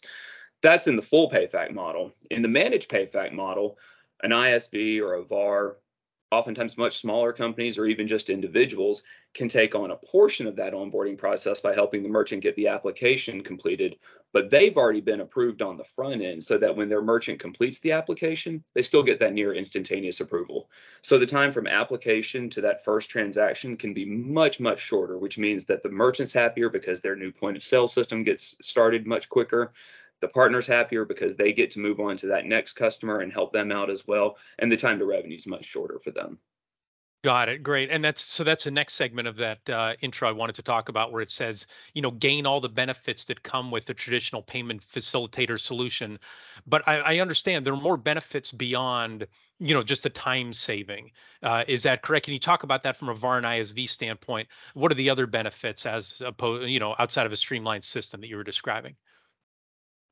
That's 0.62 0.86
in 0.86 0.94
the 0.94 1.02
full 1.02 1.30
PayFac 1.30 1.72
model. 1.72 2.12
In 2.30 2.42
the 2.42 2.48
managed 2.48 2.90
PayFac 2.90 3.32
model, 3.32 3.78
an 4.22 4.30
ISV 4.30 5.00
or 5.00 5.14
a 5.14 5.24
VAR 5.24 5.76
oftentimes 6.32 6.78
much 6.78 6.98
smaller 6.98 7.32
companies 7.32 7.76
or 7.76 7.86
even 7.86 8.06
just 8.06 8.30
individuals 8.30 9.02
can 9.34 9.48
take 9.48 9.74
on 9.74 9.90
a 9.90 9.96
portion 9.96 10.46
of 10.46 10.54
that 10.54 10.72
onboarding 10.72 11.18
process 11.18 11.60
by 11.60 11.74
helping 11.74 12.04
the 12.04 12.08
merchant 12.08 12.40
get 12.40 12.54
the 12.54 12.68
application 12.68 13.42
completed. 13.42 13.96
But 14.32 14.48
they've 14.48 14.76
already 14.76 15.00
been 15.00 15.22
approved 15.22 15.60
on 15.60 15.76
the 15.76 15.82
front 15.82 16.22
end 16.22 16.44
so 16.44 16.56
that 16.58 16.76
when 16.76 16.88
their 16.88 17.02
merchant 17.02 17.40
completes 17.40 17.80
the 17.80 17.90
application 17.90 18.62
they 18.74 18.82
still 18.82 19.02
get 19.02 19.18
that 19.18 19.32
near 19.32 19.54
instantaneous 19.54 20.20
approval. 20.20 20.70
So 21.02 21.18
the 21.18 21.26
time 21.26 21.50
from 21.50 21.66
application 21.66 22.48
to 22.50 22.60
that 22.60 22.84
first 22.84 23.10
transaction 23.10 23.76
can 23.76 23.92
be 23.92 24.04
much 24.04 24.60
much 24.60 24.78
shorter 24.78 25.18
which 25.18 25.36
means 25.36 25.64
that 25.64 25.82
the 25.82 25.88
merchant's 25.88 26.32
happier 26.32 26.68
because 26.68 27.00
their 27.00 27.16
new 27.16 27.32
point 27.32 27.56
of 27.56 27.64
sale 27.64 27.88
system 27.88 28.22
gets 28.22 28.54
started 28.60 29.04
much 29.04 29.28
quicker 29.28 29.72
the 30.20 30.28
partner's 30.28 30.66
happier 30.66 31.04
because 31.04 31.36
they 31.36 31.52
get 31.52 31.70
to 31.70 31.80
move 31.80 32.00
on 32.00 32.16
to 32.16 32.26
that 32.26 32.46
next 32.46 32.74
customer 32.74 33.20
and 33.20 33.32
help 33.32 33.52
them 33.52 33.72
out 33.72 33.90
as 33.90 34.06
well 34.06 34.36
and 34.58 34.70
the 34.70 34.76
time 34.76 34.98
to 34.98 35.04
revenue 35.04 35.36
is 35.36 35.46
much 35.46 35.64
shorter 35.64 35.98
for 35.98 36.10
them 36.10 36.38
Got 37.22 37.50
it. 37.50 37.62
Great. 37.62 37.90
And 37.90 38.02
that's 38.02 38.22
so 38.22 38.44
that's 38.44 38.64
the 38.64 38.70
next 38.70 38.94
segment 38.94 39.28
of 39.28 39.36
that 39.36 39.68
uh, 39.68 39.92
intro 40.00 40.26
I 40.26 40.32
wanted 40.32 40.54
to 40.54 40.62
talk 40.62 40.88
about 40.88 41.12
where 41.12 41.20
it 41.20 41.30
says, 41.30 41.66
you 41.92 42.00
know, 42.00 42.12
gain 42.12 42.46
all 42.46 42.62
the 42.62 42.68
benefits 42.70 43.24
that 43.26 43.42
come 43.42 43.70
with 43.70 43.84
the 43.84 43.92
traditional 43.92 44.40
payment 44.40 44.82
facilitator 44.94 45.60
solution. 45.60 46.18
But 46.66 46.88
I, 46.88 46.96
I 47.00 47.18
understand 47.18 47.66
there 47.66 47.74
are 47.74 47.80
more 47.80 47.98
benefits 47.98 48.52
beyond, 48.52 49.26
you 49.58 49.74
know, 49.74 49.82
just 49.82 50.04
the 50.04 50.08
time 50.08 50.54
saving. 50.54 51.10
Uh, 51.42 51.62
is 51.68 51.82
that 51.82 52.00
correct? 52.00 52.24
Can 52.24 52.32
you 52.32 52.40
talk 52.40 52.62
about 52.62 52.84
that 52.84 52.96
from 52.96 53.10
a 53.10 53.14
VAR 53.14 53.36
and 53.36 53.44
ISV 53.44 53.90
standpoint? 53.90 54.48
What 54.72 54.90
are 54.90 54.94
the 54.94 55.10
other 55.10 55.26
benefits 55.26 55.84
as 55.84 56.22
opposed, 56.24 56.70
you 56.70 56.80
know, 56.80 56.94
outside 56.98 57.26
of 57.26 57.32
a 57.32 57.36
streamlined 57.36 57.84
system 57.84 58.22
that 58.22 58.28
you 58.28 58.36
were 58.36 58.44
describing? 58.44 58.96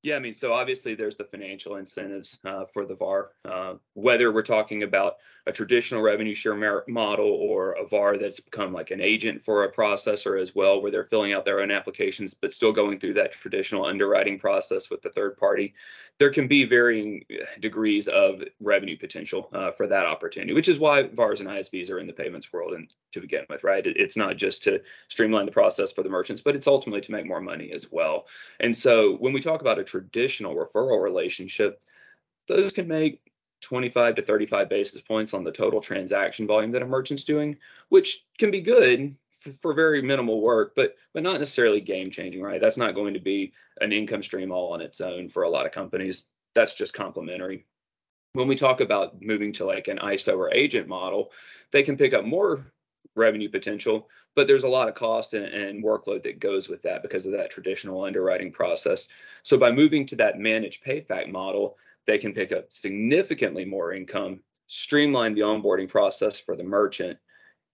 Yeah, 0.03 0.15
I 0.15 0.21
mean, 0.21 0.35
so 0.35 0.53
obviously 0.53 0.95
there's 0.95 1.17
the 1.17 1.25
financial 1.25 1.77
incentives 1.77 2.39
uh, 2.45 2.67
for 2.67 2.87
the 2.87 2.95
VAR. 2.95 3.33
Uh, 3.45 3.75
whether 3.95 4.33
we're 4.33 4.43
talking 4.43 4.85
about 4.85 5.17
a 5.47 5.53
traditional 5.53 6.03
revenue 6.03 6.35
share 6.35 6.55
model 6.87 7.29
or 7.29 7.73
a 7.73 7.87
VAR 7.87 8.17
that's 8.17 8.39
become 8.39 8.73
like 8.73 8.93
an 8.93 9.01
agent 9.01 9.43
for 9.43 9.65
a 9.65 9.73
processor 9.73 10.41
as 10.41 10.55
well, 10.55 10.81
where 10.81 10.93
they're 10.93 11.03
filling 11.03 11.33
out 11.33 11.45
their 11.45 11.61
own 11.61 11.73
applications 11.73 12.33
but 12.33 12.53
still 12.53 12.73
going 12.73 13.01
through 13.01 13.15
that 13.15 13.33
traditional 13.33 13.85
underwriting 13.85 14.39
process 14.39 14.89
with 14.89 15.03
the 15.03 15.11
third 15.11 15.37
party, 15.37 15.75
there 16.19 16.31
can 16.31 16.47
be 16.47 16.65
varying 16.65 17.25
degrees 17.59 18.07
of 18.09 18.43
revenue 18.61 18.97
potential 18.97 19.49
uh, 19.53 19.71
for 19.71 19.87
that 19.89 20.07
opportunity, 20.07 20.53
which 20.53 20.69
is 20.69 20.79
why 20.79 21.05
VARs 21.05 21.41
and 21.41 21.49
ISVs 21.49 21.91
are 21.91 21.99
in 21.99 22.07
the 22.07 22.13
payments 22.13 22.53
world 22.53 22.75
and 22.75 22.95
to 23.13 23.21
begin 23.21 23.45
with, 23.49 23.65
right? 23.65 23.87
It's 23.87 24.17
not 24.17 24.37
just 24.37 24.63
to 24.65 24.81
streamline 25.09 25.47
the 25.47 25.53
process 25.53 25.93
for 25.93 26.03
the 26.03 26.11
merchants, 26.11 26.43
but 26.43 26.55
it's 26.55 26.67
ultimately 26.67 27.01
to 27.03 27.13
make 27.13 27.27
more 27.27 27.41
money 27.41 27.73
as 27.73 27.91
well. 27.91 28.27
And 28.61 28.77
so 28.77 29.17
when 29.17 29.33
we 29.33 29.41
talk 29.41 29.61
about 29.61 29.79
a 29.79 29.88
traditional 29.89 30.55
referral 30.55 31.03
relationship, 31.03 31.83
those 32.47 32.73
can 32.73 32.87
make 32.87 33.21
25 33.61 34.17
to 34.17 34.23
35 34.23 34.69
basis 34.69 35.01
points 35.01 35.35
on 35.35 35.45
the 35.45 35.53
total 35.53 35.81
transaction 35.81 36.47
volume 36.47 36.73
that 36.73 36.83
a 36.83 36.87
merchant's 36.87 37.25
doing, 37.25 37.57
which 37.89 38.25
can 38.39 38.51
be 38.51 38.61
good 38.61 39.17
for, 39.31 39.51
for 39.51 39.75
very 39.75 40.03
minimal 40.03 40.41
work, 40.41 40.75
but 40.77 40.97
but 41.13 41.23
not 41.23 41.39
necessarily 41.39 41.81
game 41.81 42.11
changing, 42.11 42.43
right? 42.43 42.61
That's 42.61 42.77
not 42.77 42.95
going 42.95 43.15
to 43.15 43.21
be 43.21 43.53
an 43.81 43.93
income 43.93 44.23
stream 44.23 44.53
all 44.53 44.73
on 44.73 44.81
its 44.81 45.01
own 45.01 45.29
for 45.29 45.43
a 45.43 45.49
lot 45.49 45.67
of 45.67 45.73
companies. 45.73 46.25
That's 46.55 46.75
just 46.75 46.95
complementary. 46.95 47.67
When 48.35 48.49
we 48.49 48.57
talk 48.57 48.81
about 48.81 49.21
moving 49.21 49.53
to 49.55 49.65
like 49.65 49.89
an 49.89 49.99
ISO 49.99 50.37
or 50.37 50.53
agent 50.53 50.87
model, 50.87 51.33
they 51.73 51.83
can 51.83 51.97
pick 51.97 52.15
up 52.15 52.25
more 52.25 52.73
revenue 53.19 53.49
potential, 53.49 54.09
but 54.35 54.47
there's 54.47 54.65
a 54.65 54.69
lot 54.69 54.89
of 54.89 54.95
cost 54.95 55.35
and, 55.35 55.45
and, 55.47 55.85
workload 55.85 56.23
that 56.23 56.41
goes 56.41 56.69
with 56.69 56.83
that 56.83 57.03
because 57.03 57.27
of 57.27 57.33
that 57.33 57.51
traditional 57.51 58.05
underwriting 58.05 58.53
process. 58.53 59.09
So 59.43 59.59
by 59.59 59.73
moving 59.73 60.07
to 60.07 60.17
that 60.17 60.39
managed 60.39 60.85
payfac 60.85 61.31
model, 61.31 61.77
they 62.07 62.19
can 62.19 62.33
pick 62.33 62.53
up 62.53 62.73
significantly 62.73 63.65
more 63.65 63.93
income, 63.93 64.41
streamline 64.67 65.35
the 65.35 65.43
onboarding 65.43 65.89
process 65.89 66.41
for 66.41 66.57
the 66.57 66.65
merchant, 66.65 67.19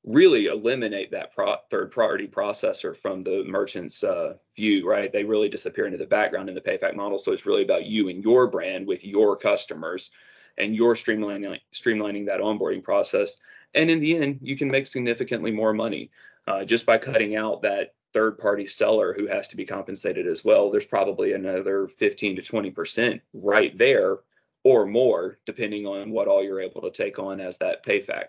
really 0.05 0.47
eliminate 0.47 1.11
that 1.11 1.35
pro- 1.35 1.57
third 1.71 1.91
party 1.91 2.27
processor 2.27 2.97
from 2.97 3.23
the 3.23 3.43
merchant's 3.45 4.05
uh, 4.05 4.35
view, 4.55 4.89
right? 4.89 5.13
They 5.13 5.25
really 5.25 5.49
disappear 5.49 5.87
into 5.87 5.99
the 5.99 6.07
background 6.07 6.49
in 6.49 6.55
the 6.55 6.61
payfac 6.61 6.95
model. 6.95 7.19
So 7.19 7.33
it's 7.33 7.47
really 7.47 7.63
about 7.63 7.87
you 7.87 8.09
and 8.09 8.23
your 8.23 8.47
brand 8.47 8.87
with 8.87 9.05
your 9.05 9.37
customers 9.37 10.11
and 10.59 10.75
you're 10.75 10.95
streamlining 10.95 11.59
streamlining 11.73 12.27
that 12.27 12.41
onboarding 12.41 12.83
process. 12.83 13.37
And 13.75 13.91
in 13.91 14.01
the 14.01 14.17
end, 14.17 14.39
you 14.43 14.57
can 14.57 14.71
make 14.71 14.87
significantly 14.87 15.51
more 15.51 15.73
money 15.73 16.11
uh, 16.47 16.65
just 16.65 16.87
by 16.87 16.99
cutting 16.99 17.37
out 17.37 17.63
that 17.63 17.95
third 18.13 18.39
party 18.39 18.67
seller 18.67 19.13
who 19.13 19.27
has 19.27 19.49
to 19.49 19.57
be 19.57 19.65
compensated 19.65 20.27
as 20.27 20.45
well. 20.45 20.71
There's 20.71 20.87
probably 20.87 21.33
another 21.33 21.89
15 21.89 22.37
to 22.37 22.43
20 22.43 22.71
percent 22.71 23.23
right 23.43 23.77
there 23.77 24.19
or 24.63 24.87
more, 24.87 25.39
depending 25.45 25.87
on 25.87 26.11
what 26.11 26.29
all 26.29 26.43
you're 26.43 26.61
able 26.61 26.81
to 26.83 26.91
take 26.91 27.19
on 27.19 27.41
as 27.41 27.59
that 27.59 27.85
payfac. 27.85 28.27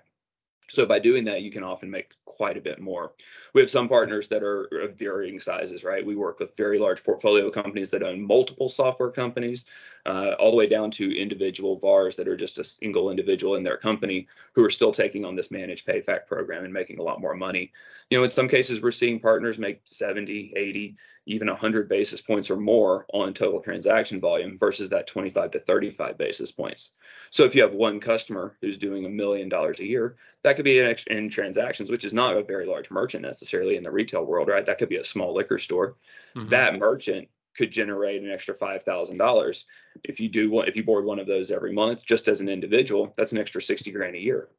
So 0.69 0.85
by 0.85 0.99
doing 0.99 1.25
that, 1.25 1.41
you 1.41 1.51
can 1.51 1.63
often 1.63 1.91
make 1.91 2.15
quite 2.25 2.57
a 2.57 2.61
bit 2.61 2.79
more. 2.79 3.13
We 3.53 3.61
have 3.61 3.69
some 3.69 3.87
partners 3.87 4.27
that 4.29 4.43
are 4.43 4.65
of 4.81 4.97
varying 4.97 5.39
sizes, 5.39 5.83
right? 5.83 6.05
We 6.05 6.15
work 6.15 6.39
with 6.39 6.57
very 6.57 6.79
large 6.79 7.03
portfolio 7.03 7.51
companies 7.51 7.91
that 7.91 8.03
own 8.03 8.21
multiple 8.25 8.67
software 8.67 9.11
companies, 9.11 9.65
uh, 10.05 10.35
all 10.39 10.51
the 10.51 10.57
way 10.57 10.67
down 10.67 10.91
to 10.91 11.19
individual 11.19 11.77
VARs 11.77 12.15
that 12.15 12.27
are 12.27 12.35
just 12.35 12.59
a 12.59 12.63
single 12.63 13.09
individual 13.09 13.55
in 13.55 13.63
their 13.63 13.77
company 13.77 14.27
who 14.53 14.63
are 14.63 14.69
still 14.69 14.91
taking 14.91 15.25
on 15.25 15.35
this 15.35 15.51
managed 15.51 15.87
payfac 15.87 16.25
program 16.27 16.63
and 16.63 16.73
making 16.73 16.99
a 16.99 17.03
lot 17.03 17.19
more 17.19 17.33
money. 17.33 17.71
You 18.09 18.17
know, 18.17 18.23
in 18.23 18.29
some 18.29 18.47
cases, 18.47 18.81
we're 18.81 18.91
seeing 18.91 19.19
partners 19.19 19.57
make 19.57 19.81
70, 19.83 20.53
80, 20.55 20.95
even 21.25 21.47
100 21.47 21.89
basis 21.89 22.21
points 22.21 22.51
or 22.51 22.55
more 22.55 23.07
on 23.13 23.33
total 23.33 23.59
transaction 23.59 24.19
volume 24.19 24.57
versus 24.59 24.89
that 24.89 25.07
25 25.07 25.51
to 25.51 25.59
35 25.59 26.17
basis 26.17 26.51
points. 26.51 26.91
So 27.31 27.43
if 27.43 27.55
you 27.55 27.63
have 27.63 27.73
one 27.73 27.99
customer 27.99 28.55
who's 28.61 28.77
doing 28.77 29.05
a 29.05 29.09
million 29.09 29.49
dollars 29.49 29.79
a 29.79 29.87
year, 29.87 30.17
that 30.43 30.55
could 30.55 30.65
be 30.65 30.79
in, 30.79 30.95
in 31.07 31.29
transactions, 31.29 31.89
which 31.89 32.05
is 32.05 32.13
not 32.13 32.37
a 32.37 32.43
very 32.43 32.67
large 32.67 32.91
merchant 32.91 33.23
necessarily 33.23 33.75
in 33.75 33.83
the 33.83 33.91
retail 33.91 34.23
world, 34.23 34.49
right? 34.49 34.65
That 34.65 34.77
could 34.77 34.89
be 34.89 34.97
a 34.97 35.03
small 35.03 35.33
liquor 35.33 35.57
store. 35.57 35.95
Mm-hmm. 36.35 36.49
That 36.49 36.77
merchant 36.77 37.27
could 37.57 37.71
generate 37.71 38.21
an 38.21 38.31
extra 38.31 38.53
five 38.53 38.83
thousand 38.83 39.17
dollars 39.17 39.65
if 40.03 40.19
you 40.19 40.29
do 40.29 40.61
if 40.61 40.75
you 40.75 40.83
board 40.83 41.05
one 41.05 41.19
of 41.19 41.27
those 41.27 41.51
every 41.51 41.73
month 41.73 42.05
just 42.05 42.27
as 42.27 42.41
an 42.41 42.49
individual 42.49 43.13
that's 43.17 43.31
an 43.31 43.37
extra 43.37 43.61
60 43.61 43.91
grand 43.91 44.15
a 44.15 44.19
year 44.19 44.49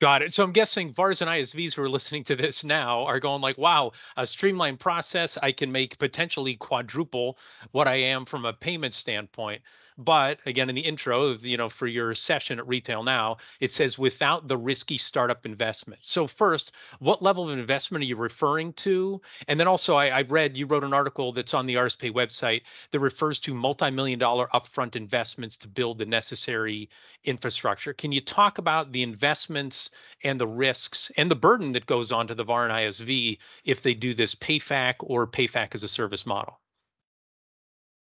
Got 0.00 0.22
it. 0.22 0.32
So 0.32 0.44
I'm 0.44 0.52
guessing 0.52 0.92
VARs 0.92 1.22
and 1.22 1.28
ISVs 1.28 1.74
who 1.74 1.82
are 1.82 1.88
listening 1.88 2.22
to 2.24 2.36
this 2.36 2.62
now 2.62 3.04
are 3.04 3.18
going 3.18 3.42
like, 3.42 3.58
wow, 3.58 3.90
a 4.16 4.28
streamlined 4.28 4.78
process. 4.78 5.36
I 5.42 5.50
can 5.50 5.72
make 5.72 5.98
potentially 5.98 6.54
quadruple 6.54 7.36
what 7.72 7.88
I 7.88 7.96
am 7.96 8.24
from 8.24 8.44
a 8.44 8.52
payment 8.52 8.94
standpoint. 8.94 9.60
But 10.00 10.38
again, 10.46 10.68
in 10.68 10.76
the 10.76 10.82
intro, 10.82 11.32
you 11.38 11.56
know, 11.56 11.68
for 11.68 11.88
your 11.88 12.14
session 12.14 12.60
at 12.60 12.68
Retail 12.68 13.02
Now, 13.02 13.38
it 13.58 13.72
says 13.72 13.98
without 13.98 14.46
the 14.46 14.56
risky 14.56 14.96
startup 14.96 15.44
investment. 15.44 16.00
So 16.04 16.28
first, 16.28 16.70
what 17.00 17.20
level 17.20 17.50
of 17.50 17.58
investment 17.58 18.02
are 18.02 18.06
you 18.06 18.14
referring 18.14 18.74
to? 18.74 19.20
And 19.48 19.58
then 19.58 19.66
also, 19.66 19.96
I, 19.96 20.06
I 20.06 20.22
read 20.22 20.56
you 20.56 20.66
wrote 20.66 20.84
an 20.84 20.94
article 20.94 21.32
that's 21.32 21.52
on 21.52 21.66
the 21.66 21.74
RSPA 21.74 22.12
website 22.12 22.62
that 22.92 23.00
refers 23.00 23.40
to 23.40 23.54
multi-million 23.54 24.20
dollar 24.20 24.46
upfront 24.54 24.94
investments 24.94 25.56
to 25.58 25.68
build 25.68 25.98
the 25.98 26.06
necessary 26.06 26.88
infrastructure. 27.24 27.92
Can 27.92 28.12
you 28.12 28.20
talk 28.20 28.58
about 28.58 28.92
the 28.92 29.02
investments 29.02 29.90
and 30.22 30.40
the 30.40 30.46
risks 30.46 31.10
and 31.16 31.28
the 31.28 31.34
burden 31.34 31.72
that 31.72 31.86
goes 31.86 32.12
on 32.12 32.28
to 32.28 32.36
the 32.36 32.44
VAR 32.44 32.68
and 32.68 32.72
ISV 32.72 33.38
if 33.64 33.82
they 33.82 33.94
do 33.94 34.14
this 34.14 34.36
PayFac 34.36 34.94
or 35.00 35.26
PayFac 35.26 35.74
as 35.74 35.82
a 35.82 35.88
service 35.88 36.24
model? 36.24 36.60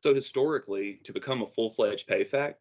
So 0.05 0.13
historically, 0.13 1.01
to 1.05 1.15
become 1.15 1.41
a 1.41 1.47
full-fledged 1.47 2.07
PayFac, 2.07 2.57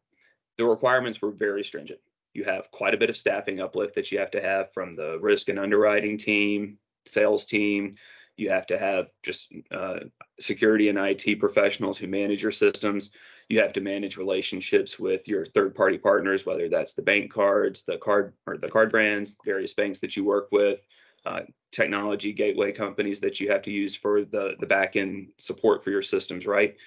the 0.55 0.63
requirements 0.63 1.21
were 1.21 1.31
very 1.31 1.61
stringent. 1.61 1.99
You 2.33 2.45
have 2.45 2.71
quite 2.71 2.93
a 2.93 2.97
bit 2.97 3.09
of 3.09 3.17
staffing 3.17 3.59
uplift 3.59 3.95
that 3.95 4.09
you 4.13 4.19
have 4.19 4.31
to 4.31 4.41
have 4.41 4.71
from 4.71 4.95
the 4.95 5.19
risk 5.19 5.49
and 5.49 5.59
underwriting 5.59 6.17
team, 6.17 6.77
sales 7.05 7.43
team. 7.45 7.91
You 8.37 8.49
have 8.51 8.65
to 8.67 8.77
have 8.77 9.11
just 9.23 9.51
uh, 9.71 9.99
security 10.39 10.87
and 10.87 10.97
IT 10.97 11.37
professionals 11.37 11.97
who 11.97 12.07
manage 12.07 12.41
your 12.41 12.53
systems. 12.53 13.11
You 13.49 13.59
have 13.59 13.73
to 13.73 13.81
manage 13.81 14.15
relationships 14.15 14.97
with 14.97 15.27
your 15.27 15.43
third-party 15.43 15.97
partners, 15.97 16.45
whether 16.45 16.69
that's 16.69 16.93
the 16.93 17.01
bank 17.01 17.29
cards, 17.29 17.83
the 17.83 17.97
card 17.97 18.35
or 18.47 18.57
the 18.57 18.69
card 18.69 18.89
brands, 18.89 19.35
various 19.43 19.73
banks 19.73 19.99
that 19.99 20.15
you 20.15 20.23
work 20.23 20.47
with, 20.53 20.79
uh, 21.25 21.41
technology 21.73 22.31
gateway 22.31 22.71
companies 22.71 23.19
that 23.19 23.41
you 23.41 23.51
have 23.51 23.63
to 23.63 23.71
use 23.71 23.97
for 23.97 24.23
the 24.23 24.55
the 24.61 24.65
back 24.65 24.95
end 24.95 25.27
support 25.37 25.83
for 25.83 25.89
your 25.89 26.01
systems, 26.01 26.47
right? 26.47 26.77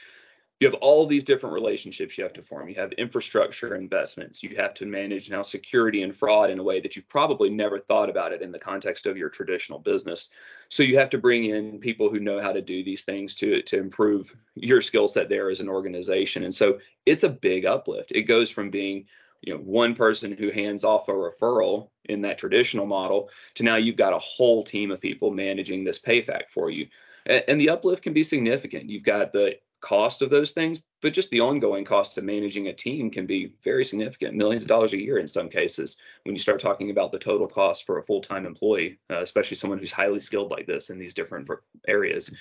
You 0.61 0.67
have 0.67 0.75
all 0.75 1.07
these 1.07 1.25
different 1.25 1.55
relationships 1.55 2.17
you 2.17 2.25
have 2.25 2.33
to 2.33 2.43
form. 2.43 2.69
You 2.69 2.77
have 2.77 2.93
infrastructure 2.93 3.75
investments. 3.75 4.43
You 4.43 4.57
have 4.57 4.73
to 4.75 4.87
manage 4.87 5.31
now 5.31 5.43
security 5.43 6.03
and 6.03 6.17
fraud 6.17 6.49
in 6.49 6.59
a 6.59 6.63
way 6.63 6.81
that 6.81 6.97
you've 6.97 7.09
probably 7.09 7.51
never 7.51 7.79
thought 7.79 8.09
about 8.09 8.33
it 8.33 8.41
in 8.41 8.53
the 8.53 8.59
context 8.59 9.07
of 9.07 9.19
your 9.19 9.29
traditional 9.29 9.79
business. 9.79 10.31
So 10.71 10.83
you 10.83 10.97
have 10.99 11.11
to 11.11 11.19
bring 11.19 11.45
in 11.45 11.79
people 11.79 12.09
who 12.09 12.21
know 12.21 12.41
how 12.41 12.53
to 12.53 12.63
do 12.63 12.83
these 12.83 13.05
things 13.05 13.35
to 13.37 13.61
to 13.63 13.79
improve 13.79 14.35
your 14.55 14.81
skill 14.81 15.09
set 15.09 15.29
there 15.29 15.51
as 15.51 15.61
an 15.61 15.69
organization. 15.69 16.45
And 16.45 16.55
so 16.55 16.79
it's 17.05 17.25
a 17.25 17.29
big 17.29 17.67
uplift. 17.67 18.13
It 18.13 18.23
goes 18.23 18.51
from 18.51 18.71
being 18.71 19.05
you 19.43 19.53
know 19.53 19.61
one 19.61 19.95
person 19.95 20.33
who 20.33 20.51
hands 20.51 20.85
off 20.85 21.09
a 21.09 21.13
referral 21.13 21.91
in 22.07 22.23
that 22.23 22.39
traditional 22.39 22.87
model 22.87 23.29
to 23.57 23.63
now 23.63 23.77
you've 23.77 23.97
got 23.97 24.15
a 24.15 24.19
whole 24.19 24.65
team 24.65 24.91
of 24.91 25.03
people 25.03 25.31
managing 25.31 25.85
this 25.85 25.99
payfac 25.99 26.49
for 26.49 26.71
you 26.71 26.87
and 27.27 27.61
the 27.61 27.71
uplift 27.71 28.03
can 28.03 28.13
be 28.13 28.23
significant. 28.23 28.89
You've 28.89 29.03
got 29.03 29.33
the 29.33 29.59
cost 29.87 30.21
of 30.21 30.31
those 30.31 30.51
things, 30.51 30.83
but 31.01 31.13
just 31.13 31.31
the 31.31 31.39
ongoing 31.39 31.85
cost 31.85 32.19
of 32.19 32.25
managing 32.25 32.67
a 32.67 32.73
team 32.73 33.09
can 33.09 33.25
be 33.25 33.53
very 33.63 33.85
significant, 33.85 34.35
millions 34.35 34.65
of 34.65 34.69
dollars 34.69 34.93
a 34.93 35.01
year 35.01 35.19
in 35.19 35.29
some 35.29 35.49
cases, 35.49 35.97
when 36.25 36.35
you 36.35 36.41
start 36.41 36.59
talking 36.59 36.91
about 36.91 37.13
the 37.13 37.19
total 37.21 37.47
cost 37.47 37.87
for 37.87 37.99
a 37.99 38.03
full 38.03 38.21
time 38.21 38.47
employee, 38.47 38.99
uh, 39.11 39.21
especially 39.21 39.57
someone 39.57 39.79
who's 39.79 39.93
highly 39.93 40.19
skilled 40.19 40.51
like 40.51 40.67
this 40.67 40.91
in 40.91 40.99
these 40.99 41.15
different 41.15 41.49
areas. 41.87 42.33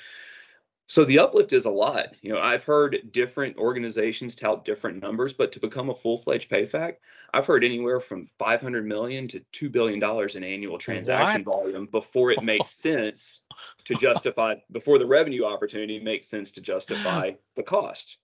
So 0.87 1.03
the 1.03 1.19
uplift 1.19 1.51
is 1.51 1.65
a 1.65 1.71
lot. 1.71 2.15
You 2.21 2.33
know, 2.33 2.39
I've 2.39 2.63
heard 2.63 3.11
different 3.11 3.57
organizations 3.57 4.35
tout 4.35 4.63
different 4.63 5.01
numbers, 5.01 5.33
but 5.33 5.51
to 5.53 5.59
become 5.59 5.89
a 5.89 5.95
full-fledged 5.95 6.49
PayFac, 6.49 6.97
I've 7.33 7.47
heard 7.47 7.63
anywhere 7.63 7.99
from 7.99 8.27
500 8.37 8.85
million 8.85 9.27
to 9.29 9.39
2 9.51 9.69
billion 9.69 9.99
dollars 9.99 10.35
in 10.35 10.43
annual 10.43 10.77
transaction 10.77 11.43
what? 11.43 11.63
volume 11.63 11.87
before 11.87 12.31
it 12.31 12.43
makes 12.43 12.69
sense 12.81 13.41
to 13.85 13.95
justify 13.95 14.55
before 14.71 14.99
the 14.99 15.07
revenue 15.07 15.45
opportunity 15.45 15.99
makes 15.99 16.27
sense 16.27 16.51
to 16.51 16.61
justify 16.61 17.31
the 17.55 17.63
cost. 17.63 18.19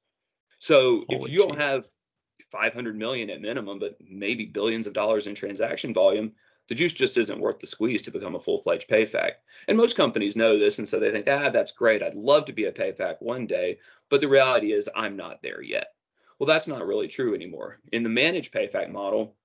So 0.59 1.03
Holy 1.09 1.25
if 1.25 1.31
you 1.31 1.39
don't 1.39 1.57
have 1.57 1.85
500 2.51 2.95
million 2.95 3.31
at 3.31 3.41
minimum, 3.41 3.79
but 3.79 3.97
maybe 4.07 4.45
billions 4.45 4.85
of 4.85 4.93
dollars 4.93 5.25
in 5.25 5.33
transaction 5.33 5.93
volume, 5.93 6.33
the 6.71 6.75
juice 6.75 6.93
just 6.93 7.17
isn't 7.17 7.41
worth 7.41 7.59
the 7.59 7.67
squeeze 7.67 8.01
to 8.01 8.11
become 8.11 8.33
a 8.33 8.39
full-fledged 8.39 8.87
PayFac. 8.89 9.31
And 9.67 9.77
most 9.77 9.97
companies 9.97 10.37
know 10.37 10.57
this, 10.57 10.79
and 10.79 10.87
so 10.87 11.01
they 11.01 11.11
think, 11.11 11.27
ah, 11.27 11.49
that's 11.49 11.73
great. 11.73 12.01
I'd 12.01 12.15
love 12.15 12.45
to 12.45 12.53
be 12.53 12.63
a 12.63 12.71
PayFac 12.71 13.17
one 13.19 13.45
day, 13.45 13.79
but 14.07 14.21
the 14.21 14.29
reality 14.29 14.71
is 14.71 14.89
I'm 14.95 15.17
not 15.17 15.41
there 15.43 15.61
yet. 15.61 15.87
Well, 16.39 16.47
that's 16.47 16.69
not 16.69 16.87
really 16.87 17.09
true 17.09 17.35
anymore. 17.35 17.81
In 17.91 18.03
the 18.03 18.09
managed 18.09 18.53
PayFac 18.53 18.89
model, 18.89 19.35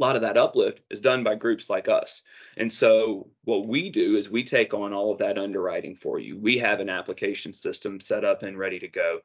a 0.00 0.02
lot 0.02 0.16
of 0.16 0.22
that 0.22 0.36
uplift 0.36 0.80
is 0.90 1.00
done 1.00 1.22
by 1.22 1.36
groups 1.36 1.70
like 1.70 1.88
us. 1.88 2.24
And 2.56 2.72
so 2.72 3.30
what 3.44 3.68
we 3.68 3.88
do 3.88 4.16
is 4.16 4.28
we 4.28 4.42
take 4.42 4.74
on 4.74 4.92
all 4.92 5.12
of 5.12 5.18
that 5.18 5.38
underwriting 5.38 5.94
for 5.94 6.18
you. 6.18 6.36
We 6.36 6.58
have 6.58 6.80
an 6.80 6.90
application 6.90 7.52
system 7.52 8.00
set 8.00 8.24
up 8.24 8.42
and 8.42 8.58
ready 8.58 8.80
to 8.80 8.88
go. 8.88 9.20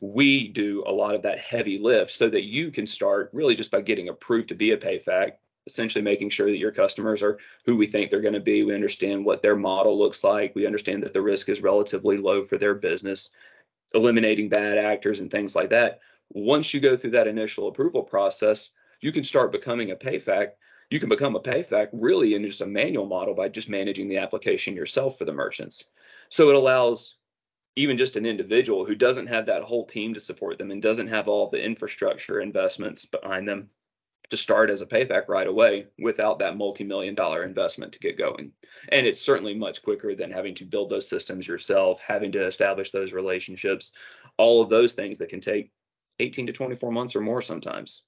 We 0.00 0.48
do 0.48 0.84
a 0.86 0.92
lot 0.92 1.14
of 1.14 1.20
that 1.24 1.38
heavy 1.38 1.76
lift 1.76 2.12
so 2.12 2.30
that 2.30 2.44
you 2.44 2.70
can 2.70 2.86
start 2.86 3.28
really 3.34 3.54
just 3.54 3.70
by 3.70 3.82
getting 3.82 4.08
approved 4.08 4.48
to 4.48 4.54
be 4.54 4.70
a 4.70 4.78
PayFac 4.78 5.32
essentially 5.68 6.02
making 6.02 6.30
sure 6.30 6.50
that 6.50 6.58
your 6.58 6.72
customers 6.72 7.22
are 7.22 7.38
who 7.66 7.76
we 7.76 7.86
think 7.86 8.10
they're 8.10 8.22
going 8.22 8.34
to 8.34 8.40
be. 8.40 8.62
We 8.62 8.74
understand 8.74 9.24
what 9.24 9.42
their 9.42 9.54
model 9.54 9.98
looks 9.98 10.24
like. 10.24 10.54
We 10.54 10.66
understand 10.66 11.02
that 11.02 11.12
the 11.12 11.22
risk 11.22 11.48
is 11.48 11.62
relatively 11.62 12.16
low 12.16 12.42
for 12.42 12.56
their 12.56 12.74
business, 12.74 13.30
eliminating 13.94 14.48
bad 14.48 14.78
actors 14.78 15.20
and 15.20 15.30
things 15.30 15.54
like 15.54 15.70
that. 15.70 16.00
Once 16.30 16.72
you 16.72 16.80
go 16.80 16.96
through 16.96 17.12
that 17.12 17.28
initial 17.28 17.68
approval 17.68 18.02
process, 18.02 18.70
you 19.00 19.12
can 19.12 19.24
start 19.24 19.52
becoming 19.52 19.90
a 19.90 19.96
PayFac. 19.96 20.52
You 20.90 20.98
can 20.98 21.10
become 21.10 21.36
a 21.36 21.40
PayFac 21.40 21.88
really 21.92 22.34
in 22.34 22.46
just 22.46 22.62
a 22.62 22.66
manual 22.66 23.06
model 23.06 23.34
by 23.34 23.48
just 23.48 23.68
managing 23.68 24.08
the 24.08 24.18
application 24.18 24.74
yourself 24.74 25.18
for 25.18 25.26
the 25.26 25.32
merchants. 25.32 25.84
So 26.30 26.48
it 26.48 26.56
allows 26.56 27.16
even 27.76 27.96
just 27.96 28.16
an 28.16 28.26
individual 28.26 28.84
who 28.84 28.94
doesn't 28.94 29.28
have 29.28 29.46
that 29.46 29.62
whole 29.62 29.86
team 29.86 30.14
to 30.14 30.20
support 30.20 30.58
them 30.58 30.70
and 30.70 30.82
doesn't 30.82 31.08
have 31.08 31.28
all 31.28 31.48
the 31.48 31.62
infrastructure 31.62 32.40
investments 32.40 33.04
behind 33.04 33.48
them 33.48 33.70
to 34.30 34.36
start 34.36 34.70
as 34.70 34.82
a 34.82 34.86
payfac 34.86 35.28
right 35.28 35.46
away 35.46 35.86
without 35.98 36.38
that 36.38 36.56
multi-million 36.56 37.14
dollar 37.14 37.44
investment 37.44 37.92
to 37.92 37.98
get 37.98 38.18
going. 38.18 38.52
And 38.90 39.06
it's 39.06 39.20
certainly 39.20 39.54
much 39.54 39.82
quicker 39.82 40.14
than 40.14 40.30
having 40.30 40.54
to 40.56 40.64
build 40.64 40.90
those 40.90 41.08
systems 41.08 41.48
yourself, 41.48 42.00
having 42.00 42.32
to 42.32 42.46
establish 42.46 42.90
those 42.90 43.12
relationships, 43.12 43.92
all 44.36 44.60
of 44.60 44.68
those 44.68 44.92
things 44.92 45.18
that 45.18 45.30
can 45.30 45.40
take 45.40 45.70
18 46.20 46.46
to 46.46 46.52
24 46.52 46.92
months 46.92 47.16
or 47.16 47.20
more 47.20 47.40
sometimes. 47.40 48.02